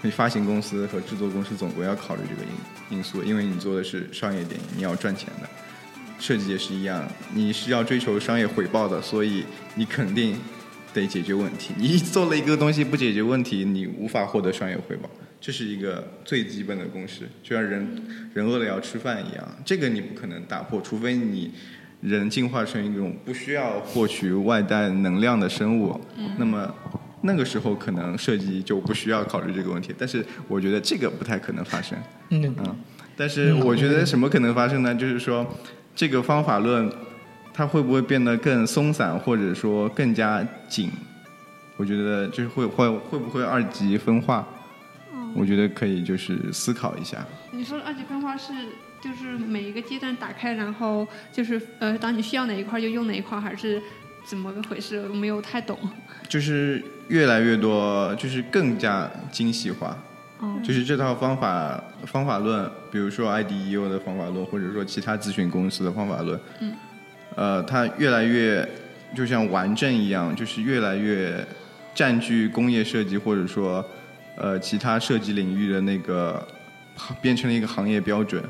[0.03, 2.43] 你发行公司和制作公司总归要考虑这个
[2.91, 5.49] 因因素，因为你做的是商业电影，你要赚钱的。
[6.19, 10.37] 设计也是一样，你是要追求商业回报的，所以你肯定
[10.93, 11.73] 得解决问题。
[11.77, 15.09] 你做了一个东西不解决问题，你无法获得商业回报，
[15.41, 18.03] 这是一个最基本的公式，就像人
[18.35, 21.53] 人饿了要吃饭一样，这个你不可能打破，除非你。
[22.03, 26.01] 人进化成一种不需要获取外在能量的生物，
[26.37, 26.75] 那么
[27.23, 29.95] 那个时候可能设计就不需要考虑这个问题。
[29.99, 31.99] 但是我觉得这个不太可能发生。
[32.31, 32.77] 嗯嗯，
[33.17, 34.95] 但是我觉得什么可能发生呢？
[34.95, 35.47] 就是说
[35.95, 36.91] 这个方法论
[37.55, 40.91] 它会不会变得更松散，或者说更加紧？
[41.77, 44.47] 我觉得就是会会会不会二级分化？
[45.35, 47.25] 我觉得可以就是思考一下。
[47.53, 48.53] 你说二级分化是
[49.01, 53.81] 就是每一个阶段打开，然后就是呃，当你需要哪一块就用哪一块，还是
[54.25, 55.07] 怎么个回事？
[55.09, 55.79] 我没有太懂。
[56.29, 59.97] 就是越来越多，就是更加精细化。
[60.39, 66.75] 哦就是这套方法方法论，比如说 IDEO 的方法论，或者说其他咨询公司的方法论，嗯，
[67.37, 68.69] 呃，它越来越
[69.15, 71.47] 就像丸阵一样，就是越来越
[71.95, 73.85] 占据工业设计或者说
[74.37, 76.45] 呃其他设计领域的那个，
[77.21, 78.43] 变成了一个行业标准。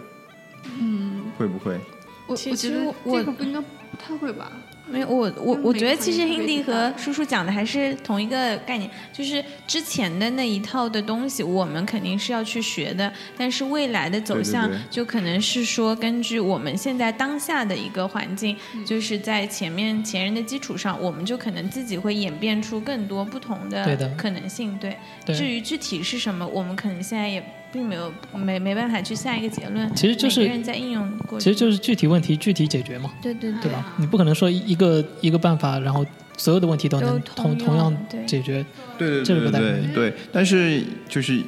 [0.80, 1.78] 嗯，会不会？
[2.26, 4.50] 我其实我觉得我这个不应该不太会吧？
[4.84, 18.84] 没有，我我我觉得其实 Hindi 和叔叔讲的还是同一个概念，就是之前的那一套的东西，我们肯定是要去学的，但是未来的走向就可能是说，根据我们现在当下的一个环境，嗯。
[18.84, 24.76] 就是在前面前人的基础上，我们就可能自己会演变出更多不同的的可能性。
[24.78, 25.34] 对，对。
[25.34, 27.42] 至于具体是什么，我们可能现在也
[27.72, 29.92] 并没有没没办法去下一个结论。
[29.94, 33.94] 其实就是每个人在应用过程，其实就是具体问题具体解决嘛，对对对吧？
[33.96, 36.04] 你不可能说一个一个办法，然后
[36.36, 38.64] 所有的问题都能都同同样解决。
[38.98, 41.42] 对对这个对对对对，但是就是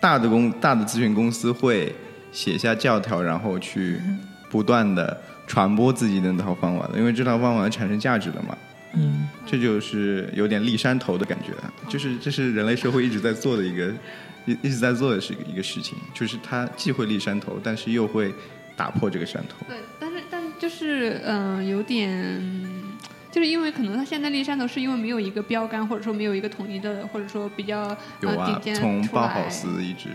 [0.00, 1.94] 大的公大的咨询公司会
[2.32, 4.00] 写下教条，然后去
[4.50, 8.56] 不断的传播自己的那套方法的，因为这套方法产生价值了嘛。
[8.94, 11.52] 嗯，这就是有点立山头的感觉，
[11.90, 13.92] 就是这是人类社会一直在做的一个
[14.48, 18.32] 一一直在做的是一个事情，就是它既会立山头，但是又会
[18.76, 19.66] 打破这个山头。
[19.68, 22.40] 对，但是但就是嗯、呃有点，
[23.30, 30.08] 就是因为可能他现在立山头是因为没有一个标杆，或者说没有一个统一的，或者说比较有啊呃顶，尖从包豪斯一直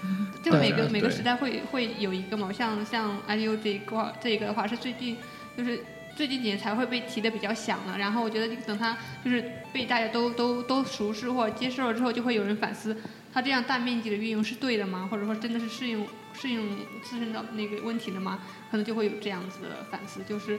[0.44, 5.16] 就每个每个时代会会有一个嘛，像像 IDU 这一块这一个的话是最近
[5.56, 5.80] 就是
[6.14, 7.98] 最近几年才会被提的比较响了。
[7.98, 12.96] 然后我觉得等它就是被大家都都都熟识或者接受了之后，就会有人反思，
[13.38, 15.08] 它这样大面积的运用是对的吗？
[15.08, 16.68] 或者说真的是适应适应
[17.04, 18.40] 自身的那个问题的吗？
[18.68, 20.58] 可能就会有这样子的反思，就是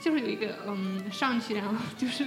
[0.00, 2.24] 就是有一个嗯上去，然后就是。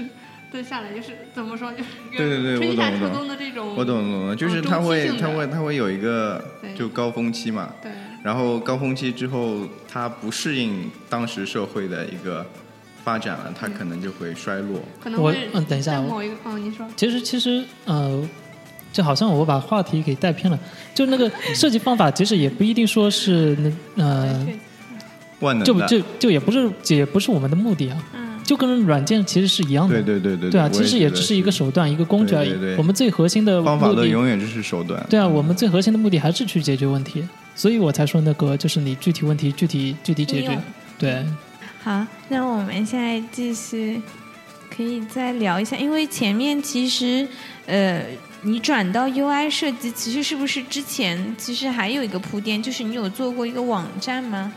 [0.53, 6.41] 再下来就是怎么说，就是一个对对对我春夏秋懂我懂冬的这种，我懂懂了，就是嗯它会它会它会有一个
[6.77, 7.91] 就高峰期嘛，对，
[8.23, 12.45] 然后高峰期之后，它不适应当时社会的一个
[13.03, 14.81] 发展了，它可能就会衰落。
[15.01, 18.29] 可能会嗯等一下某一个，嗯，你说，其实其实呃，
[18.95, 20.57] 就好像我把话题给带偏了，
[20.93, 24.47] 就那个设计方法其实也不一定说是那呃，
[25.41, 28.03] 万能的，就就就也不是也不是我们的目的啊。
[28.13, 29.95] 嗯就跟软件其实是一样的。
[30.03, 32.49] 对对对对对啊，其实也只是一个手段，一个工具而已。
[32.49, 35.03] 对对对我们最核心的方法目的，论永远就是手段。
[35.09, 40.55] 对啊，我们最核心的目的还是去解决问题，所以我才说那个就是你具体问题具体具体解决。
[40.99, 41.25] 对，
[41.81, 43.99] 好，那我们现在继续，
[44.69, 47.27] 可以再聊一下，因为前面其实，
[47.65, 48.05] 呃，
[48.45, 54.53] 你转到 UI 设计，其实是不是之前其实还有一个铺垫，就是你有做过一个网站吗？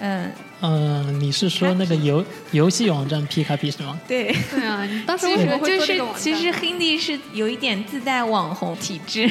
[0.00, 3.98] 嗯、嗯、你是说那个游游戏网站 P 卡 P 是吗？
[4.06, 9.28] 对，对啊，你当时其为什么就是其实 Hindi 是有一点自带网红体质，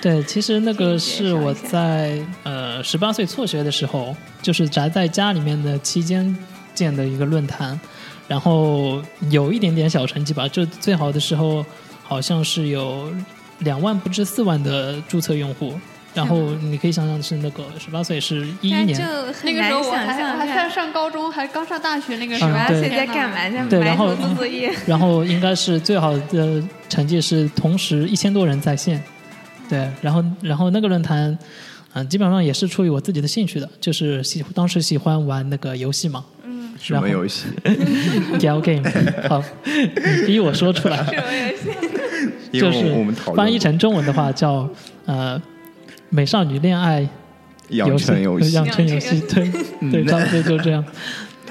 [0.00, 6.36] 对，其实那个是我在呃十八岁辍学的时候，就是宅在家里面的期间
[6.74, 7.78] 建的一个论坛，
[8.28, 11.64] 然后有一点点小成绩吧，就最好的时候
[12.04, 13.12] 好像是有
[13.64, 15.74] 两万不至四万的注册用户。
[16.14, 18.96] 然后你可以想象是那个十八岁是一一年，
[19.42, 23.34] 那个时候我还我还在上高中，还刚上大学那个十八岁在干嘛？
[23.50, 24.72] 在埋对然后头做作业。
[24.86, 29.02] 然后应该是最好的成绩是同时一千多人在线，
[29.68, 31.36] 对，然后然后那个论坛，
[31.94, 36.24] 嗯、基本上也是出于我自己的兴趣的，就是喜当时喜欢玩那个游戏嘛
[36.80, 37.46] 什么游戏？
[38.38, 38.88] gal game，
[39.28, 41.56] 好，你 逼我说出来，因为
[42.60, 42.94] 就是
[43.34, 44.68] 翻译成中文的话叫
[45.06, 45.40] 呃
[46.10, 47.06] 美少女恋爱
[47.70, 49.50] 养成游戏，养成游戏，对
[49.90, 50.84] 对，差不多就这样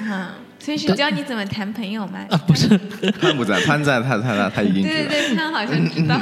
[0.00, 2.20] 啊， 所以是对教你怎么谈朋友吗？
[2.30, 2.68] 啊，不是。
[3.20, 4.94] 潘不在，潘在，他他他他已经知道。
[4.94, 6.20] 对对对，潘好像知道。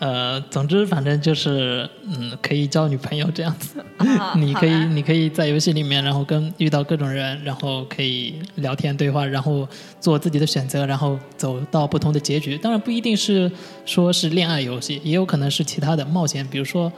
[0.00, 3.78] 呃，总之反正就是，嗯，可以交女朋友这样子。
[3.98, 9.68] 啊 你可以，你可以在游戏里面，然后跟遇到各种人，然后可以聊天对话，然后
[10.00, 12.56] 做自己的选择，然后走到不同的结局。
[12.56, 13.52] 当然不一定是
[13.84, 16.90] 说是恋爱游戏，也有可能是其他的冒险，比如说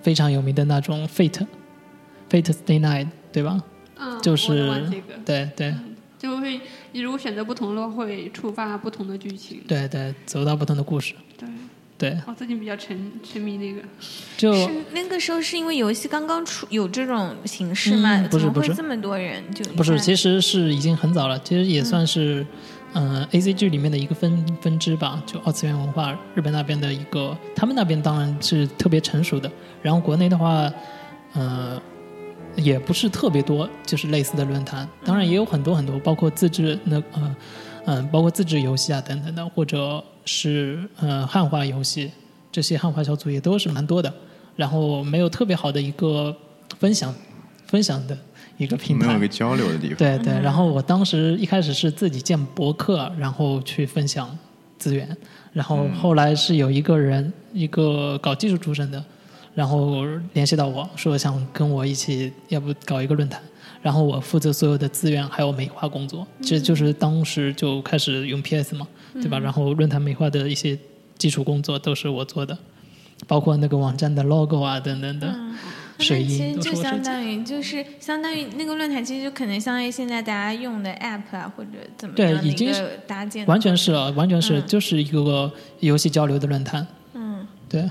[0.00, 3.60] 非常有名的那种 Fate，Fate Stay Night，对吧？
[3.98, 4.80] 嗯，就是个，
[5.24, 5.74] 对对
[6.16, 6.60] 就会
[6.92, 9.60] 你如果选择不同的话，会触发不同的剧情。
[9.66, 11.12] 对对，走到不同的故事。
[11.36, 11.48] 对，
[11.98, 13.80] 对，我最近比较沉沉迷那个。
[14.36, 18.16] 就是那个时候是因为游戏刚刚出有这种形式嘛？
[18.16, 22.46] 嗯不是不是怎么会这么多人就不是，其实是已经很早了，其实也算是，
[22.92, 30.70] 嗯、A C G 里面的一个分分支吧，就二次元文化日本那边的一个，他们那边当然是特别成熟的，然后国内的话，
[31.32, 31.80] 呃，
[32.56, 37.36] 也不是特别多，就是类似的论坛，当然也有很多很多，包括自制那呃
[37.86, 42.10] 嗯、包括自制游戏啊等等的，或者是嗯汉化游戏，
[42.52, 44.12] 这些汉化小组也都是蛮多的，
[44.54, 46.36] 然后没有特别好的一个
[46.78, 47.14] 分享
[47.66, 48.16] 分享的
[48.58, 49.28] 一个平台没有一个。
[49.28, 49.96] 交流的地方。
[49.96, 54.36] 对对，然后我当时一开始是自己建博客，然后去分享
[54.78, 55.16] 资源，
[55.52, 59.02] 然后后来是有一个人，一个搞技术出身的，
[59.54, 63.40] 然后联系到我说想跟我一起，要不搞一个论坛，
[63.86, 69.38] 然后我负责所有的资源还有美化工作，其实就是当时就开始用 PS 嘛，对吧？
[69.38, 70.76] 然后论坛美化的一些
[71.16, 72.58] 基础工作都是我做的，
[73.28, 75.32] 包括那个网站的 logo 啊等等的。
[76.00, 76.74] 水那其印实就。
[76.82, 87.88] 相当于就是相当于那个论坛，其实就可能相当于现在大家用的 app 啊，或者怎么对样的一已经是个搭建完全是啊，完全是、嗯就是一个游戏交流的论坛，嗯，对，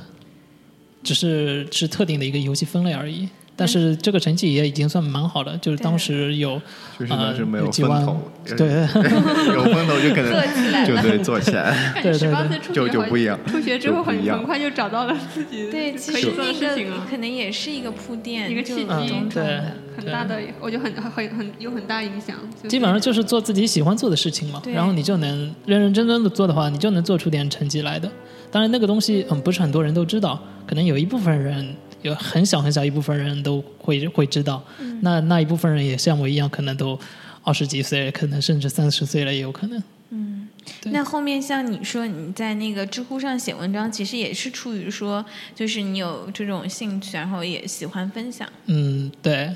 [1.01, 3.29] 只是是特定的一个游戏分类而已。
[3.55, 6.61] 但是这个成绩也已经算蛮好的，就是当时有
[6.99, 8.67] 就是当时没有呃有几万风投，对
[9.53, 11.73] 有风头就可能就对做起来。
[12.03, 16.91] 对对十八对就岁出学好就不一样出学之后很很快就找到了自己对，其实以做的那个事情。
[17.09, 18.85] 可能也是一个铺垫，一个契机
[19.33, 19.61] 对。
[19.97, 22.35] 很大的，我觉得很很很有很大影响。
[22.67, 28.11] 基本上就是做自己喜欢做的事情嘛，然后你就能认认真真的做的话，你就能做出点成绩来的。
[28.51, 30.37] 当然，那个东西嗯不是很多人都知道，
[30.67, 31.73] 可能有一部分人，
[32.05, 34.63] 有很小很小一部分人都会会知道。
[35.01, 36.99] 那那一部分人也像我一样，可能都
[37.43, 39.81] 二十几岁，可能甚至三十岁了也有可能。
[40.11, 40.47] 嗯
[40.85, 45.23] 那后面像你说你在那个知乎上写文章，其实也是出于说，
[45.55, 48.47] 就是你有这种兴趣，然后也喜欢分享。
[48.67, 49.53] 嗯，对，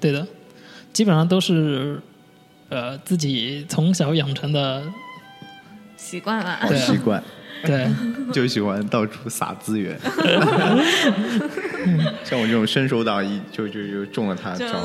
[0.00, 0.26] 对的，
[0.92, 2.00] 基本上都是
[2.68, 4.82] 呃自己从小养成的，
[5.96, 7.22] 习惯了，习惯，
[7.64, 7.86] 对。
[8.32, 9.96] 就喜欢到处撒资源。
[12.24, 14.80] 像我这种伸手党，一就就就中了他的招。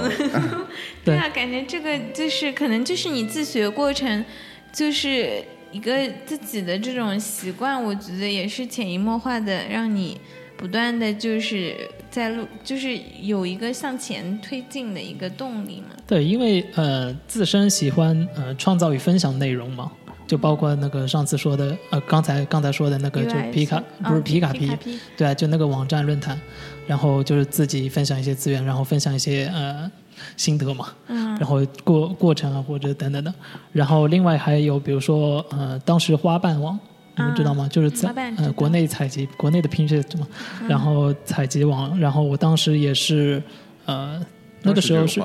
[1.04, 4.24] 对啊，感觉这个就是可能就是你自学过程，
[4.72, 10.22] 就是一个自己的这种习惯，我觉得也是潜移默化的让你
[10.56, 11.76] 不断的就是
[12.12, 15.96] 在路，就是有一个向前推进的一个动力嘛。
[16.06, 19.92] 对，因为呃自身喜欢呃创造与分享内容嘛，
[20.32, 24.72] 就包括那个上次说的呃刚才刚才说的那个就皮卡不是哦皮卡皮
[25.18, 26.40] 对啊，就那个网站论坛，
[26.88, 29.92] 然后就是自己分享一些资源，然后分享一些呃
[30.38, 33.34] 心得嘛，嗯然后过过程啊或者等等的，
[33.74, 36.80] 然后另外还有比如说呃，当时花瓣网。
[37.18, 37.68] 你们知道吗？
[37.70, 40.26] 就是在呃国内采集国内的拼写嘛，
[40.66, 43.44] 然后采集网，然后我当时也是
[43.86, 44.18] 呃
[44.62, 45.22] 那个时候是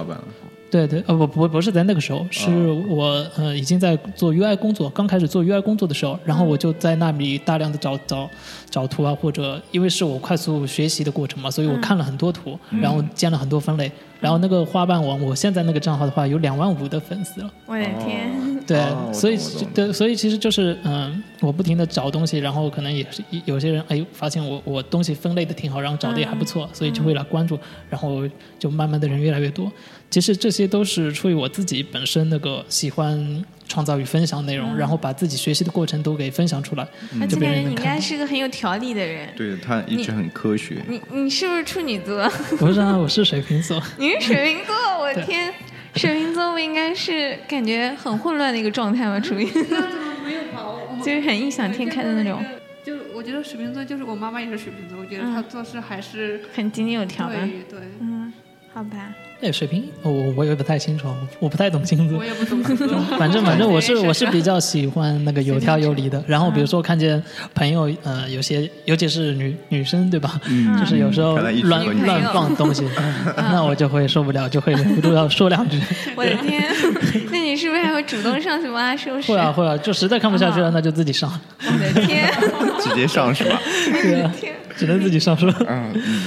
[0.76, 2.50] 对对，呃不不不是在那个时候，是
[2.88, 3.04] 我
[3.36, 8.28] 呃已经在做 UI 工作，刚开始做 UI 工作的时候，然后我就在那里大量的找找
[8.68, 17.50] 找图啊，或者因为是我快速学习的过程嘛，所以我看了很多图，然后建了很多分类，然后那个花瓣网，我现在那个账号的话有两万五的粉丝了。
[17.66, 19.38] 我的天，对，哦所以
[19.74, 27.58] 对，所以其实就是嗯，我不停的找东西，然后可能也是有些人哎发现我我东西分类的挺好，然后找的也还不错，所以就会来关注，
[27.90, 28.22] 然后
[28.58, 29.70] 就慢慢的人越来越多。
[30.10, 36.86] 其实这些都是出于我自己本身那个喜欢创造与分享内容，然后把自己学习的过程都给分享出来，
[37.20, 38.00] 而且就别感觉你应该。
[38.00, 39.28] 是个很有条理的人。
[39.36, 40.82] 对他一直很科学。
[40.88, 42.28] 你你是不是处女座？
[42.58, 43.82] 不是啊，我是水瓶座。
[43.98, 45.52] 你是水瓶座， 我天，
[45.94, 49.18] 水瓶座不应该是感觉很混乱的一个状态吗？
[49.18, 50.80] 处于那怎么没有把握？
[51.04, 52.44] 就是很异想天开的那种，
[52.84, 57.34] 就我觉得水瓶座就是我妈妈也是水瓶座，我觉得她做事还是很井井有条的。
[57.36, 58.32] 对对，嗯，
[58.72, 59.12] 好吧，
[59.42, 61.08] 哎，水瓶，我我也不太清楚，
[61.38, 62.24] 我不太懂星座我。
[62.24, 62.88] 也不懂星座。
[63.18, 66.22] 反正反正我是我是比较喜欢那个有条有理的。
[66.26, 67.22] 然后比如说看见
[67.54, 72.82] 朋友呃有些尤其是女女生对吧，嗯就是有时候乱乱放东西，
[73.36, 75.78] 那我就会受不了，就会忍不住要说两句。
[76.16, 76.64] 我的天，
[77.30, 79.30] 那你是不是还会主动上去帮他收拾？
[79.32, 81.30] 会啊会啊，就实在看不下去了，那就自己上。
[81.60, 82.32] 我的天，
[82.80, 83.60] 直接上是吧？
[83.92, 84.32] 对啊，
[84.76, 85.54] 只能自己上是吧？
[85.68, 86.22] 嗯嗯，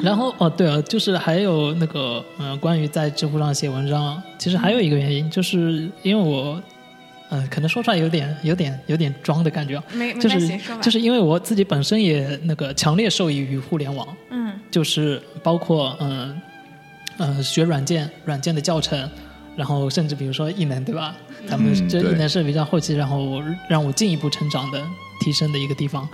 [0.00, 6.60] 然后哦，对啊，就是还有那个嗯、呃关于在知乎上写文章，其实还有一个原因，就是因为我，
[7.30, 10.58] 嗯，可能说出来有点有点有点装的感觉啊，没没就是。
[10.80, 16.40] 就是因为我自己本身也那个强烈受益于互联网，嗯就是包括嗯
[17.18, 19.08] 呃学软件软件的教程，
[19.56, 21.16] 然后甚至比如说艺能对吧？
[21.48, 24.80] 咱们这嗯对艺能是比较后期，然后让我进一步成长的
[25.20, 26.08] 提升的一个地方。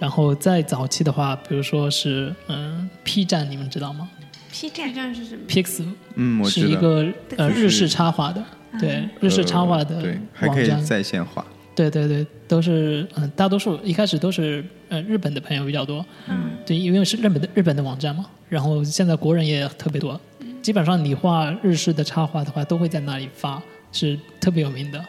[0.00, 4.08] 然后在早期的话，比如说是嗯 P 站，你们知道吗
[4.50, 5.84] ，P 这站站是什么？？Pix
[6.14, 6.68] 嗯，是。
[6.68, 8.42] 一个呃日式插画的，
[8.80, 10.82] 对日式插画的呃对，还可以网站。
[10.84, 11.44] 在线画。
[11.72, 20.20] 对对对，都是嗯、大多数一开始都是呃日本的朋友比较多，嗯，对，因为是日本的日本的网站嘛，然后现在国人也特别多，
[20.60, 25.02] 基本上你画日式的插画的话，都会在那里发，是特别有名的。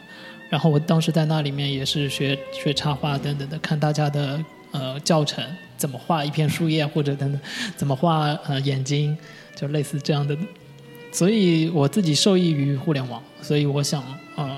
[0.48, 4.42] 然后我当时在那里面也是学学插画等等的，看大家的
[4.72, 5.44] 呃教程，
[5.76, 7.40] 怎么画一片树叶或者等等，
[7.76, 9.16] 怎么画呃眼睛，
[9.54, 10.36] 就类似这样的。
[11.12, 14.02] 所以我自己受益于互联网，所以我想
[14.34, 14.56] 呃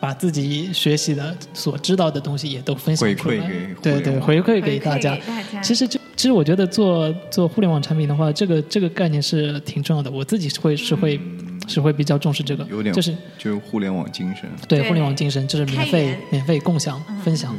[0.00, 5.16] 把自己学习的所知道的东西也都分享出来，回馈给对对，回馈给大家。
[5.26, 10.10] 大家其实就其实我觉得做做互联网产品的话，这个这个概念是挺重要的。
[10.10, 11.20] 我自己是会是会、
[11.66, 14.48] 是会比较重视这个，有点就是就是互联网精神。
[14.66, 17.54] 对对互联网精神，就是免费免费共享、分享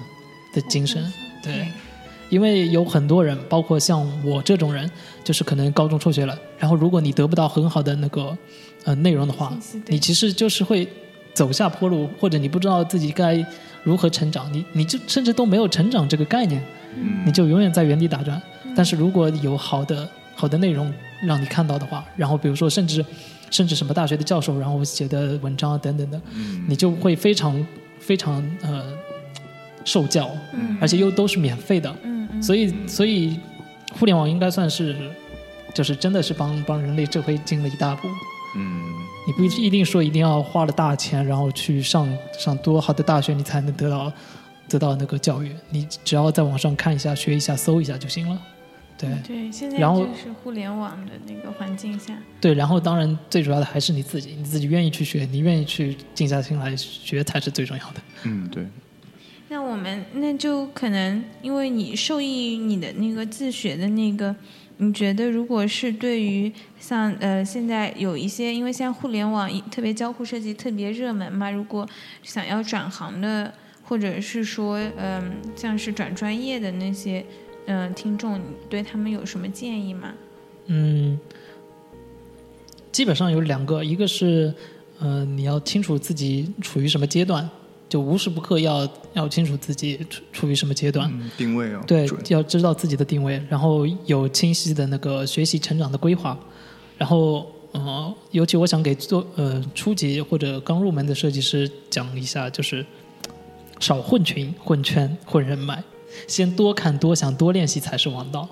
[0.53, 1.03] 的精神。
[1.45, 1.53] 对。
[1.53, 1.67] 对，
[2.29, 4.89] 因为有很多人，包括像我这种人，
[5.23, 8.35] 就是可能高中辍学了，然后如果你得不到很好的那个
[8.83, 9.55] 呃内容的话
[9.87, 10.87] 你其实就是会
[11.33, 13.45] 走下坡路，或者你不知道自己该
[13.83, 16.61] 如何成长，你你就甚至都没有成长这个概念。
[16.97, 17.23] 嗯。
[17.25, 18.41] 你就永远在原地打转。
[18.75, 20.91] 但是如果有好的好的内容
[21.21, 23.05] 让你看到的话，然后比如说甚至
[23.51, 26.65] 甚至什么大学的教授，然后写的文章啊等等的，嗯。
[26.67, 27.65] 你就会非常
[27.99, 28.83] 非常呃
[29.85, 30.29] 受教，
[30.81, 31.95] 而且又都是免费的，
[32.41, 33.39] 所以所以
[33.97, 34.93] 互联网应该算是
[35.73, 38.09] 就是真的是帮帮人类这回进了一大步。
[38.57, 38.81] 嗯，
[39.27, 42.07] 你不一定说一定要花了大钱，然后去上
[42.37, 44.11] 上多好的大学，你才能得到
[44.67, 45.51] 得到那个教育。
[45.69, 48.41] 你只要在网上看一下、学一下、搜一下就行了。
[48.97, 58.01] 对对，现在然后就是互联网的那个环境下，对，然后当然最主要的还是你自己，你自己愿意去学，你愿意去静下心来学才是最重要的。
[58.23, 58.65] 嗯，对，
[59.47, 64.35] 那我们那就可能因为你受益于你的那个自学的那个，
[64.77, 71.87] 你觉得如果是对于像呃现在有一些，因为现在互联网特别交互设计特别热门嘛，如果
[72.23, 77.23] 想要转行的，或者是说嗯、像是转专业的那些
[77.67, 80.13] 嗯、听众，你对他们有什么建议吗？
[80.65, 81.19] 嗯，
[82.91, 84.51] 基本上有两个，一个是
[84.99, 87.47] 呃你要清楚自己处于什么阶段，
[87.87, 91.09] 就无时不刻要要清楚自己处处于什么阶段。
[91.13, 96.37] 嗯定位哦，对，要知道自己的定位，然后有清晰的那个学习成长的规划，
[96.97, 102.85] 然后呃，尤其我想给做呃初级或者刚入门的设计师讲一下，就是
[103.79, 105.83] 少混群、混圈、混人脉，
[106.27, 108.47] 先多看、多想、多练习才是王道。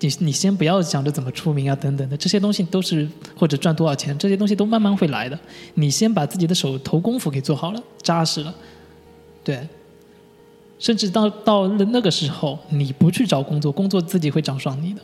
[0.00, 5.38] 你你先不要想着怎么出名啊等等的，这些东西都是或者赚多少钱，这些东西都慢慢会来的。
[5.74, 8.54] 你先把自己的手头功夫给做好了，扎实了，
[9.42, 9.66] 对。
[10.78, 15.00] 甚至到到了那个时候，你不去找工作，工作自己会找上你的。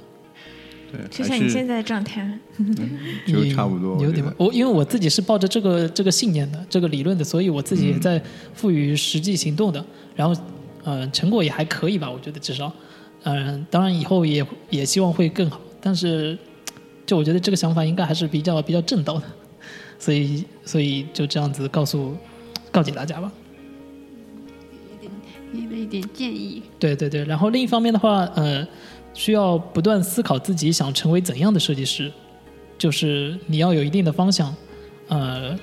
[0.93, 2.38] 对，就像你现在的状态，
[3.26, 3.99] 就差不多。
[4.05, 8.22] 有点我因为我自己是抱着这个这个信念的这个理论的，所以我自己也在
[8.53, 9.82] 赋予实际行动的。
[10.14, 10.38] 然后，
[10.84, 12.70] 呃，成果也还可以吧，我觉得至少，
[13.25, 15.61] 嗯、当然以后也也希望会更好。
[15.81, 16.39] 但是，
[17.05, 19.25] 就我觉得这个想法应该还是比较比较正道的，
[19.99, 22.16] 所以所以就这样子告诉
[22.70, 23.33] 告诫大家吧。
[25.53, 28.66] 给了一点建议，对对对，然后另一方面的话，呃，
[29.12, 32.11] 需要不断思考自己想成为怎样的设计师，
[32.79, 34.55] 就是你要有一定的方向，
[35.09, 35.55] 呃，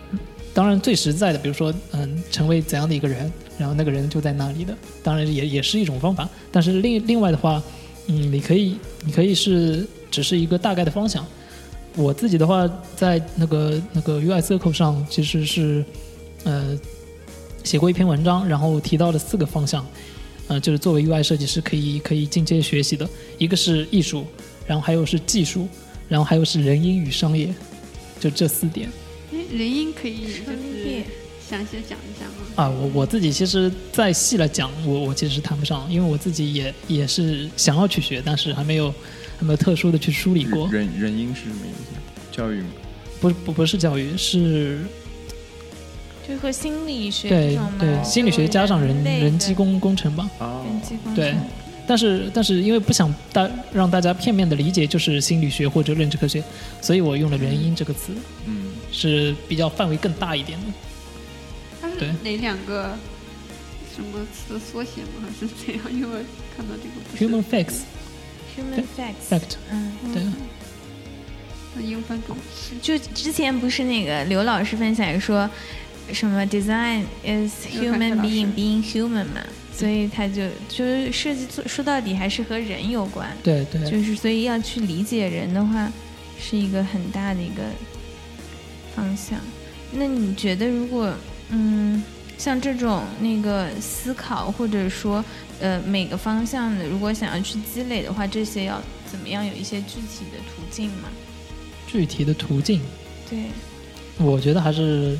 [0.54, 7.62] 当然最实在的，比如说，嗯，成为怎样的一个人，然后那个人就在那里的，当然也也是一种方法，但是另另外的话，
[8.08, 11.24] 嗯，你可以你可以是只是一个大概的方向。
[11.96, 15.84] 我自己的话，在那个那个 UI Circle 上其实是，
[16.46, 16.80] 呃，
[17.64, 19.86] 写过一篇文章，然后提到了四个方向，
[20.48, 24.26] 呃，就是作为 UI 设计师可以可以进阶学习的，一个是艺术，
[24.66, 25.68] 然后还有是技术，
[26.08, 27.54] 然后还有是人因与商业，
[28.20, 28.88] 就这四点。
[29.34, 31.04] 哎，人因可以就商是业
[31.50, 32.34] 详细的讲一下吗？
[32.56, 32.70] 啊。
[32.70, 38.94] 我我自己其实再细来讲，我我其实谈不上，因为我自己也也是想要去学，但是还没有
[39.38, 40.70] 还没有特殊的去梳理过。
[40.72, 42.38] 人人因是什么意思？
[42.38, 42.68] 教育吗？
[43.20, 44.86] 不不不是教育，是
[46.28, 50.30] 就和心理学对对心理学加上人人机工工程吧。
[50.40, 51.36] 啊，人机工程对，
[51.88, 56.42] 但是但是因为不想大让大家片面的理解就是心理学或者认知科学，
[56.82, 58.14] 所以我用了人因这个词，
[58.46, 60.66] 嗯，是比较范围更大一点的。
[62.00, 62.10] 对。
[62.24, 62.98] 哪两个
[63.94, 65.28] 什么词的缩写吗？
[65.28, 65.84] 还是怎样？
[65.92, 66.24] 因为
[66.56, 67.26] 看到这个不是。
[67.26, 67.82] Human facts
[68.56, 70.24] human facts，fact，嗯，对，
[71.76, 72.36] 那英翻中
[72.82, 75.50] 就之前不是那个刘老师分享说，
[76.12, 79.42] 什么 design is human being being human 嘛，
[79.74, 83.90] 所以他就就是设计做说到底还是和人有关，对对。
[83.90, 85.90] 就是所以要去理解人的话，
[86.40, 87.64] 是一个很大的一个
[88.96, 89.40] 方向。
[89.92, 91.14] 那你觉得如果
[91.52, 92.04] 嗯，
[92.38, 95.24] 像这种那个思考或者说
[95.60, 101.10] 呃每个方向的，如果想要去积累的话，这些要怎么样有一些具体的途径吗？
[101.88, 102.80] 具体的途径，
[103.30, 103.40] 对，
[104.18, 105.18] 我觉得还是，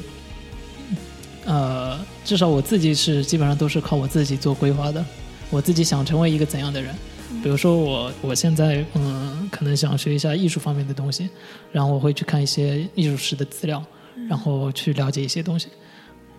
[1.46, 5.04] 呃，至少我自己是基本上都是靠我自己做规划的。
[5.50, 6.96] 我自己想成为一个怎样的人，
[7.42, 11.28] 比如说我我现在嗯，可能想学一下艺术方面的东西，
[11.72, 13.84] 然后我会去看一些艺术史的资料，
[14.30, 15.70] 然后去了解一些东西。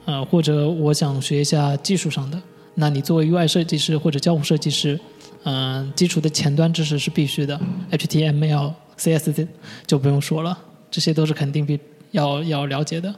[0.04, 2.40] 呃，或者我想学一下技术上的，
[2.74, 4.98] 那你作为 UI 设计师或者交互设计师，
[5.44, 9.46] 嗯、基础的前端知识是必须的，HTML、CSS
[9.86, 10.58] 就不用说了，
[10.90, 11.78] 这些都是肯定必
[12.10, 13.14] 要要了解的。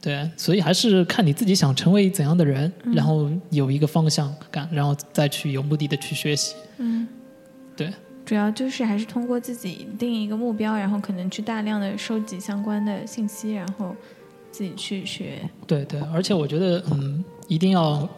[0.00, 6.54] 对，所以还是看你自己想成为怎样的人，然后有一个方向感，然后再去有目的的去学习。
[6.78, 7.06] 嗯，
[7.76, 7.92] 对，
[8.24, 13.94] 主要就是还是通过自己定一个目标，然后可能去大量的收集相关的信息，然后
[14.58, 15.38] 自己去学。
[15.68, 18.08] 对对，而且我觉得，嗯，一定要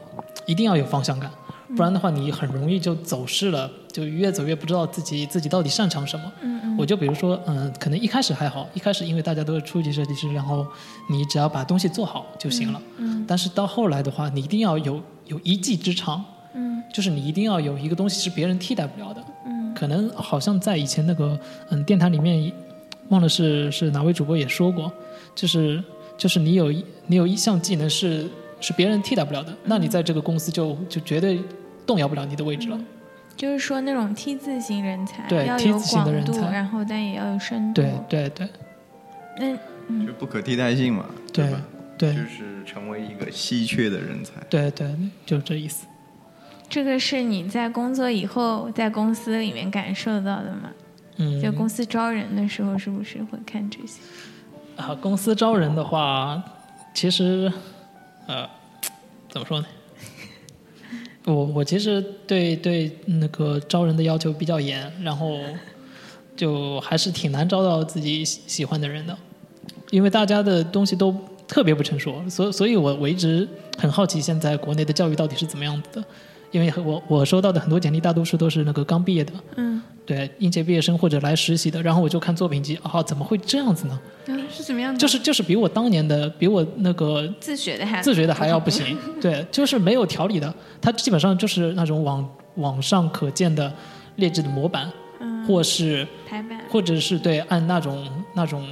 [0.47, 1.31] 一定要有方向感，
[1.77, 6.33] 不然的话，你很容易就走失了，就越走越不知道自己自己到底擅长什么。
[6.41, 10.67] 嗯嗯我就比如说，嗯，可能一开始还好，一开始因为大家都是初级设计师，然后
[11.11, 12.81] 你只要把东西做好就行了。
[12.97, 16.25] 嗯但是到后来的话，你一定要有有一技之长，
[16.55, 19.23] 嗯就是你一定要有一个东西是别人替代不了的。
[19.45, 21.39] 嗯可能好像在以前那个
[21.69, 22.51] 嗯电台里面，
[23.11, 24.91] 忘了是是哪位主播也说过，
[25.35, 25.83] 就是
[26.21, 28.29] 就是你有一你有一项技能是
[28.61, 31.41] 是别人替代不了的，那你在这个公司就就绝对
[31.87, 32.79] 动摇不了你的位置了。
[33.35, 37.81] 就是说那种 T 字型人才，对要 T 有字型的广度，人才然后但也要有深度。
[37.81, 38.49] 对对对
[39.39, 41.63] 那就不可替代性嘛，对吧？
[41.97, 44.33] 对就是成为一个稀缺的人才。
[44.51, 44.95] 对对，
[45.25, 45.87] 就这意思。
[46.69, 50.71] 这个是你在工作以后在公司里面感受到的吗？
[51.17, 54.01] 嗯，就公司招人的时候，是不是会看这些？
[55.01, 56.43] 公司招人的话，
[56.95, 57.53] 其实，
[58.27, 58.49] 呃，
[59.29, 59.67] 怎么说呢？
[61.27, 65.39] 我我其实对对那个招人的要求比较严，然后
[66.35, 69.17] 就还是挺难招到自己喜喜欢的人的，
[69.91, 71.15] 因为大家的东西都
[71.47, 73.47] 特别不成熟，所以所以我我一直
[73.79, 76.05] 很好奇现在国内的教育到底是怎么样子的，
[76.51, 83.99] 因为我我收到的很多简历大多数都是那个刚毕业的，嗯，对应届毕业生或者来实习的，然后我就看作品集，啊，怎么会这样子呢？
[84.27, 84.99] 嗯是怎么样的？
[84.99, 93.73] 就是就是比我当年的，比我那个自学的还自学的还要不行， 对，就是没有条理的，它基本上就是那种网网上可见的
[94.17, 94.91] 劣质的模板，
[95.21, 95.47] 嗯。
[95.47, 98.67] 或是排版，或者是对按那种那种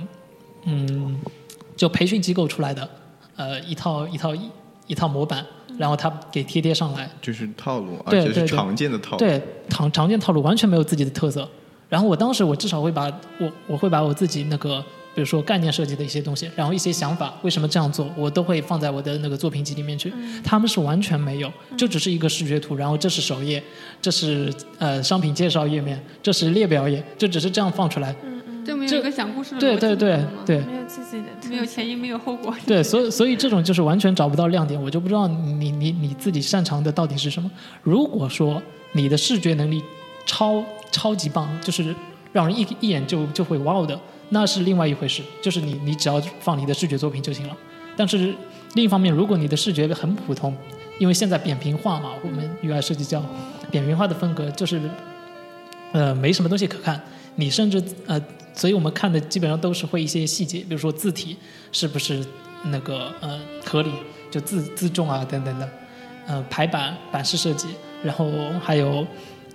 [0.64, 1.18] 嗯，
[1.76, 2.88] 就培训机构出来的
[3.36, 4.50] 呃一套一套一
[4.86, 5.44] 一套模板，
[5.78, 9.18] 然后他给贴贴上来，就是套路，而且是常见的套路。
[9.18, 11.48] 对常常见套路完全没有自己的特色。
[11.88, 13.04] 然后我当时我至少会把
[13.38, 20.12] 我我会把我自己那个比如说概念设计的一些东西，然后一些想法为什么这样做，我都会放在我的那个作品集里面去。
[20.44, 23.62] 他们是完全没有，就只是一个视觉图，然后这是首页，
[24.02, 28.14] 这是呃商品介绍页面，这是列表页，就只是这样放出来。
[28.96, 32.54] 有个讲故事的对对对对没有自己的，没有前因没有后果。
[32.66, 37.50] 对，所以所以这种就是完全找不到亮点，我就不知道你你你自己擅长的到底是什么。
[37.82, 38.62] 如果说
[38.92, 39.82] 你的视觉能力
[40.26, 41.94] 超超级棒，就是
[42.32, 43.98] 让人一一眼就就会哇哦的，
[44.30, 47.56] 那是另外一回事，就是你你只要放你的视觉作品就行了。
[47.96, 48.34] 但是
[48.74, 50.56] 另一方面，如果你的视觉很普通，
[50.98, 53.24] 因为现在扁平化嘛，我们 UI 设计叫
[53.70, 54.80] 扁平化的风格，就是
[55.92, 57.00] 呃没什么东西可看。
[57.34, 58.20] 你甚至呃，
[58.58, 61.36] 所以我们看的基本上都是会一些细节，比如说字体
[61.70, 62.26] 是不是
[62.64, 63.90] 那个呃合理，
[64.32, 65.68] 就字字重啊等等的，
[66.26, 67.68] 呃排版版式设计，
[68.02, 68.28] 然后
[68.60, 69.06] 还有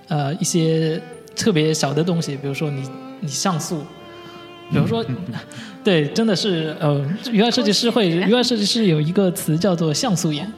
[0.08, 1.01] 呃一些
[1.36, 2.89] 特别小的东西，比如说你
[3.20, 3.84] 你像素，
[4.72, 5.06] 比如说
[5.84, 10.49] 对，真的是呃 UI 设计师会 UI 设计师有一个词叫做像素眼。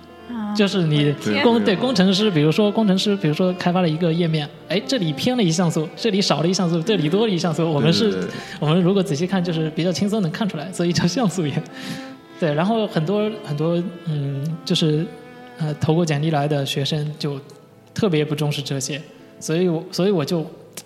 [0.56, 7.70] 就是你工对对工程师，比如说工程师，比如说开发了一个页面，哎，这里偏了一像素，这里少了一像素，这里多了一像素。
[7.70, 11.62] 我们是对对对我们如果仔细看，就是比较轻松能看出来，所以叫像素眼。
[12.40, 15.06] 对，然后很多很多嗯，就是
[15.58, 17.40] 呃投过简历来的学生就
[17.94, 19.02] 特别不重视这些，
[19.40, 20.46] 所以我所以我就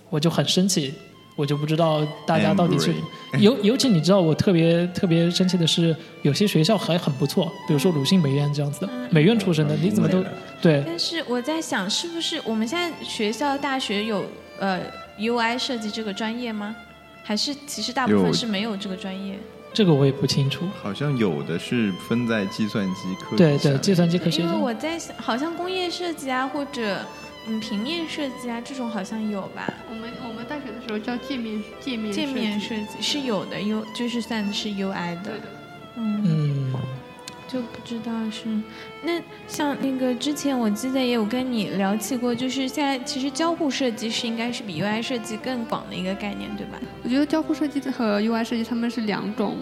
[0.09, 0.93] 我就很生气，
[1.39, 2.93] 我就不知道大家到底是
[3.39, 10.21] 尤尤其你知道我特别特别生气的是，有些学校还很不错，比如说鲁迅美院这样子的，美院出身的，你怎么都
[10.61, 14.25] 对但是我在想，是不是我们现在学校大学有
[14.59, 14.81] 呃
[15.17, 16.75] UI 设计这个专业吗？
[17.23, 19.39] 还是其实大部分是没有这个专业？
[19.73, 20.65] 这个我也不清楚。
[20.81, 24.57] 好像有的是分在计算机科对对，计算机科学因为。
[24.57, 26.97] 我在想，好像工业设计啊，或者
[27.47, 29.71] 嗯平面设计啊，这种好像有吧？
[29.89, 35.33] 我们我们大学的时候叫界面界面界面设设计是有的，U 就是算是 UI 的对。
[35.33, 35.41] 的。
[35.95, 36.73] 嗯，嗯，
[37.47, 38.47] 就不知道是
[39.03, 46.79] 那像那个之前我记得也有跟你聊起过，就是现在其实交互设计是应该是比 UI 设计更广的一个概念，对吧？
[47.03, 49.57] 我觉得交互设计和 UI 设计他们是两种，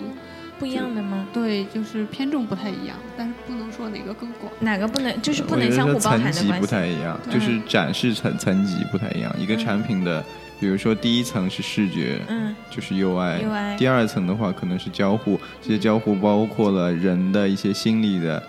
[0.59, 1.27] 不一样的吗？
[1.33, 4.51] 对，就是偏重不太一样，但是不能说哪个更广。
[4.59, 6.67] 哪个不能就是不能相互包含层级不的关系？
[6.67, 9.33] 太一样，就是展示层层级不太一样。
[9.39, 10.23] 一个产品的，
[10.59, 12.55] 比如说第一层是视觉，嗯。
[12.69, 18.43] 就是 UI，UI 第二层的话可能是交互，这些交互包括了人的一些心理的，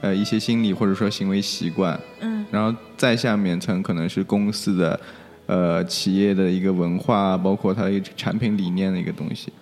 [0.00, 2.44] 呃，一些心理或者说行为习惯，嗯。
[2.50, 5.00] 然后再下面层可能是公司的，
[5.46, 9.52] 呃，企业的一个文化，包括它的一个产品理念的一个东西。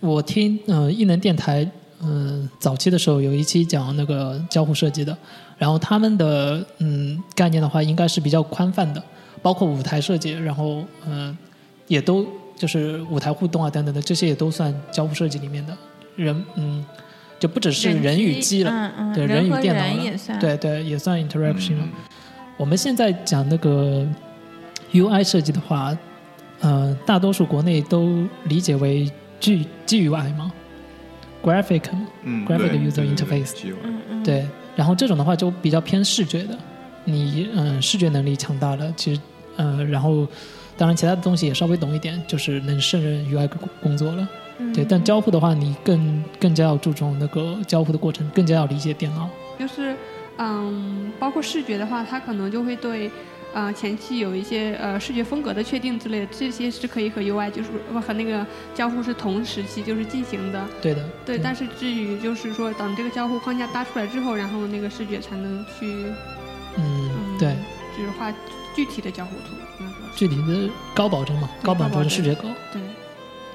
[0.00, 1.68] 我听呃艺能电台
[2.02, 5.16] 嗯、早期的时候有一期讲那个交互设计的，
[5.56, 9.02] 然后他们的嗯概念的话应该是比较宽泛的，
[9.46, 11.38] 包括舞台设计，然后嗯、呃
[11.86, 12.26] 也都
[12.56, 15.72] 就是舞台互动啊等等的这些也都算交互设计里面的。
[16.16, 16.84] 人嗯
[17.38, 20.36] 就不只是人与机了，嗯嗯，对人与电脑了，人也算。
[20.40, 21.84] 对对也算 interaction 了。
[21.84, 21.90] 嗯。
[22.56, 24.04] 我们现在讲那个
[24.92, 25.96] UI 设计的话，
[26.58, 30.50] 呃，大多数国内都理解为 G GUI 嘛
[31.44, 33.52] ，graphic 嘛嗯 graphic 对 user interface
[34.24, 34.44] 对。
[34.74, 36.58] 然后这种的话就比较偏视觉的，
[37.04, 39.20] 你嗯、视觉能力强大了，其实
[39.56, 40.26] 呃，然后
[40.76, 44.28] 当然其他的东西也稍微懂一点，就是能胜任 UI 工工作了。
[44.58, 49.28] 嗯对，但交互的话，你更更加要注重那个交互的过程，更加要理解电脑。
[49.58, 49.94] 就是，
[50.38, 53.10] 嗯，包括视觉的话，它可能就会对，
[53.52, 60.66] 呃，前期有一些呃视觉风格的确定之类的，这些是可以和 UI 就是不和那个交互是同时期就是进行的。
[60.80, 66.06] 对的，对，但是至于就是说，等这个交互框架搭出来之后，然后那个视觉才能去，
[66.78, 67.54] 嗯，嗯，对，，
[67.96, 68.32] 就是画
[68.74, 69.54] 具体的交互图。
[69.80, 72.48] 嗯，具体的高保真嘛，高保真视觉高。
[72.72, 72.82] 对，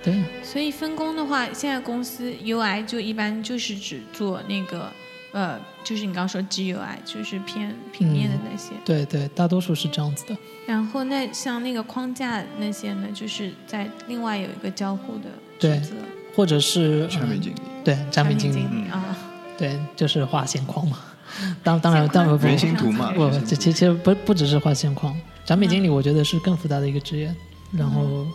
[0.04, 4.92] 对，所以分工的话，现在公司 UI 就一般就是只做那个
[5.32, 8.74] 呃，就是你刚刚说 GUI，就是偏平面的那些。
[8.84, 10.38] 对对，大多数是这样子的。
[10.68, 15.30] 然后那像那个框架那些呢，就是在另外有一个交互的
[15.60, 15.96] 对职责，
[16.36, 17.62] 或者是嗯产品经理。
[17.84, 19.18] 对产品经理，理啊。
[19.58, 21.00] 对，就是画线框嘛。
[21.64, 25.16] 当当然当然不原型图嘛不，这其实不不只是画线框，
[25.46, 27.34] 产品经理我觉得是更复杂的一个职业。
[27.72, 28.28] 然后，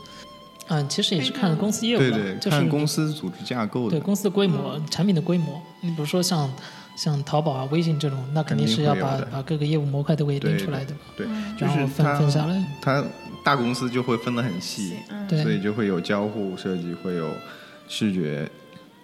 [0.69, 3.91] 嗯，其实也是看公司业务的，对对，就是看公司组织架构的。
[3.91, 5.61] 对公司的规模、产品的规模。
[5.83, 6.51] 你比如说像
[6.97, 12.65] 像淘宝啊、微信这种，那肯定是要把把各个业务模块都给拎出来的嘛，对，嗯就是然后分分下来。
[12.81, 13.05] 它
[13.45, 14.97] 大公司就会分得很细，
[15.29, 17.31] 对所以就会有交互设计，会有
[17.89, 18.51] 视觉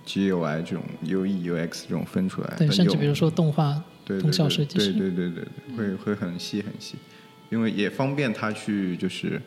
[0.07, 2.55] GUI 这种 UE、UX 这种分出来。
[2.59, 5.45] 对，甚至比如说动画、对对动效设计师，对对对
[5.77, 6.97] 对，会会很细很细，
[7.51, 9.41] 因为也方便他去就是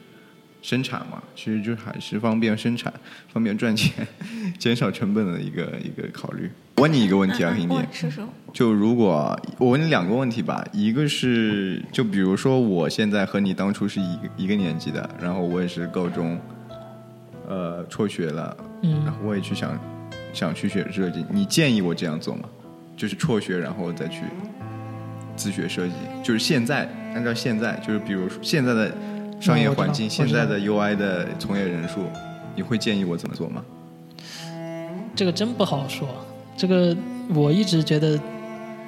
[0.62, 2.92] 生产嘛，其实就还是方便生产、
[3.28, 4.08] 方便赚钱、
[4.58, 6.50] 减少成本的一个一个考虑。
[6.78, 16.38] 我问你一个问题啊，兄弟，叔叔，就如果我问你两个问题吧，一个是就比如说我现在和你当初是一个一个年级的，然后我也是高中，
[17.48, 19.80] 呃，辍学了，嗯然后我也去想
[20.36, 22.44] 想去学设计，你建议我这样做吗？
[22.98, 24.24] 就是辍学然后再去
[25.36, 28.92] 自学设计，就是现在按照现在就是比如说现在的
[29.40, 32.02] 商业环境，现在的 UI 的从业人数，
[32.56, 33.64] 你会建议我怎么做吗？
[35.16, 36.08] 这个真不好说。
[36.58, 36.96] 这个
[37.34, 38.20] 我一直觉得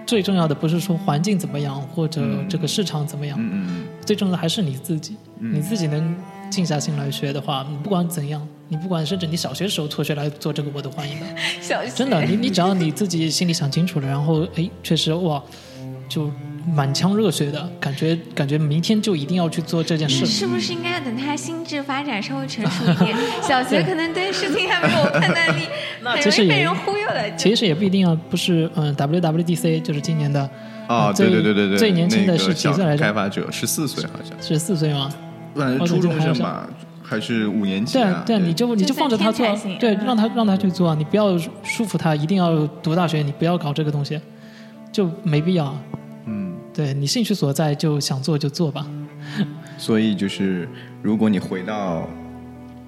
[0.05, 5.17] 最重要的不是说环境怎么样，或者嗯这个市场怎么样，嗯嗯最重要的还是你自己。
[5.39, 6.15] 嗯你自己能
[6.49, 11.25] 静下心来学的话，不管怎样，你不管甚至你小学时候辍学来做这个，我都欢迎的。
[11.61, 15.41] 小学真的，你你只要你自己心里想清楚了，然后哎，确实哇，
[16.09, 16.29] 就
[16.73, 20.25] 满腔热血的感觉，感觉明天就一定要去做这件事。
[20.25, 23.17] 是不是应该要等他心智发展稍微成熟一点？
[23.41, 25.61] 小学可能对事情还没有判断力，
[26.03, 27.35] 很容易被人忽悠了。
[27.37, 30.49] 其实也不一定啊，不是嗯，WWDC 就是今年的
[30.87, 35.09] 啊，最对对对对对，最年轻的是几岁来着开发者十四岁好像，十四岁吗？
[35.53, 36.67] 我反正初中生吧，
[37.09, 38.23] 还是五年级对啊？
[38.25, 39.45] 对，你就你就放着他做
[39.79, 44.19] 对，嗯让他让他去做，你不要束缚他，一定要读大学，你不要搞这个东西，
[44.91, 45.73] 就没必要。
[46.25, 48.85] 嗯，对你兴趣所在，就想做就做吧。
[49.77, 50.67] 所以就是
[51.01, 52.07] 如果你回到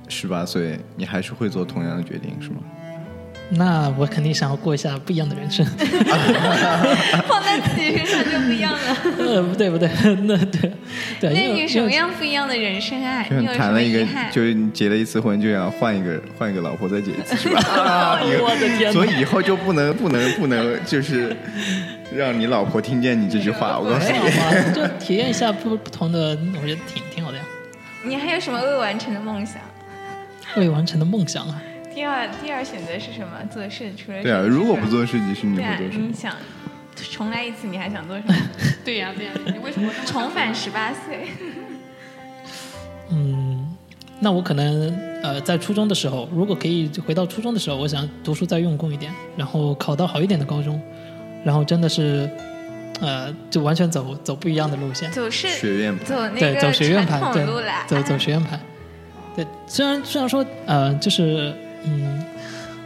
[0.10, 2.58] 十八岁，你还是会做同样的决定，是吗？
[3.52, 5.66] 那我肯定想要过一下不一样的人生。
[7.28, 8.97] 放在自己身上就不一样了。
[9.18, 9.89] 呃，不对不对，
[10.24, 10.72] 那对
[11.20, 11.89] 对，那你有什么？
[11.91, 13.24] 样不一样的人生啊？
[13.30, 14.06] 就谈了一个，？
[14.32, 17.60] 就是你结了一次婚，就想换一个换一个老婆再结一次，是吧？
[18.22, 21.36] 我的天所以以后就不能不能不能就是
[22.16, 24.30] 让你老婆听见你这句话，我告诉没有你。
[24.38, 27.43] 嘛，就体验一下不不同的，我觉得挺挺好的呀。
[28.04, 29.56] 你还有什么未完成的梦想？
[30.56, 31.62] 未完成的梦想啊，
[32.00, 33.38] 第二第二选择是什么？
[33.54, 36.14] 做事除了对啊，如果不做设计师，你对啊会做，什么你？
[36.14, 36.34] 想
[37.12, 38.34] 重来一次，你还想做什么？
[38.86, 41.28] 对呀、对呀、你为什么么重返十八岁？
[43.12, 43.76] 嗯，
[44.22, 50.82] 那我可能呃在初中的时候，如果可以回到初中的时候，我想读书再用功一点，然后考到好一点的高中，
[51.43, 52.30] 然后真的是
[53.02, 55.12] 呃就完全走走不一样的路线。
[55.12, 58.58] 走是学院派走那对，个走学院传派，对统路啦，，走走学院派。
[59.36, 61.54] 对，虽然虽然说呃，就是
[61.84, 62.24] 嗯，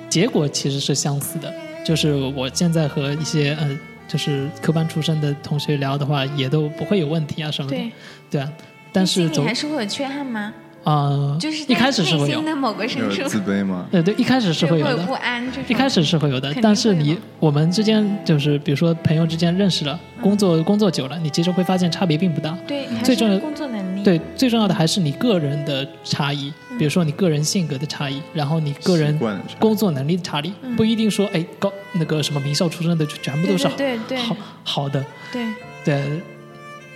[0.10, 3.78] 结果其实是相似的，就是我现在和一些呃，
[4.08, 7.78] 就是科班出身的同学聊的话，也都不会有问题啊什么的。
[7.78, 7.91] 对，
[8.32, 8.52] 对啊，
[8.91, 10.54] 但是心走里还是会有缺憾吗？
[10.84, 13.88] 啊，就是一开始是会有，的某个深处自卑吗？
[13.89, 15.14] 对对，一开始是会有的会不。
[15.14, 22.58] 安，就是一开始是会有的但是你我们之间就是比如说朋友之间认识了，工作工作久了，你其实会发现差别并不大。
[22.68, 29.17] 对，最重要工作能力，对，最重要的还是你个人的差异，比如说你个人性格的差异，然后你个人
[29.59, 35.47] 工作能力的差异，不一定说哎高那个什么名校出身的就全部都是好对对对好好的，对，
[35.86, 36.21] 对，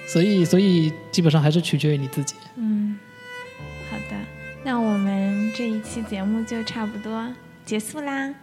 [0.08, 2.36] 所以所以基本上还是取决于你自己。
[2.56, 2.98] 嗯，
[3.90, 4.16] 好的，
[4.64, 7.28] 那我们这一期节目就差不多
[7.66, 8.34] 结束啦。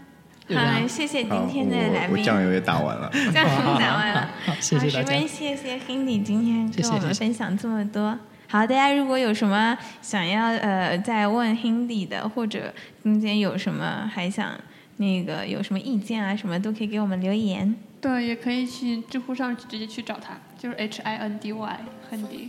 [0.47, 2.11] 好，谢谢今，天的来宾。
[2.11, 3.11] 我我酱油也打完了。
[3.33, 4.31] 酱油好打完了，
[4.61, 8.19] 谢谢大家好十分谢谢 Hindi 今天跟我们谢谢谢谢分享这么多。
[8.55, 14.53] 好，大家如果有什么想要呃再问 Hindi 的，或者中间有什么还想
[14.99, 17.75] 那个有什么意见啊什么，都可以给我们留言。
[18.01, 22.49] 对，也可以去知乎上直接去找他，就是 H I N D Y 亨迪，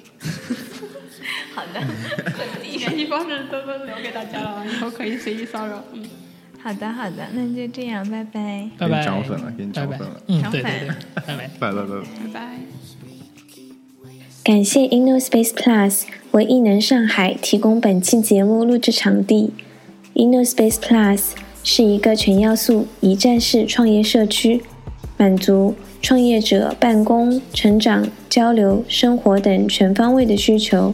[1.56, 1.82] 好的，
[2.62, 5.84] 联系方式都都留给大家了，以后可以随意骚扰。
[5.92, 6.08] 嗯，
[6.62, 8.70] 好的，好的，那就这样，拜拜。
[8.78, 11.48] 拜拜，给你涨粉了给你拜拜涨粉了嗯，涨粉对对对，拜拜。
[11.60, 11.98] 拜拜拜拜。
[12.22, 12.60] 拜拜。
[14.46, 19.50] 感谢 InnoSpace Plus 为艺能上海提供本期节目录制场地。
[20.14, 21.20] InnoSpace Plus
[21.64, 24.62] 是一个全要素一站式创业社区，
[25.18, 30.94] 满足创业者办公、成长、交流、生活等全方位的需求。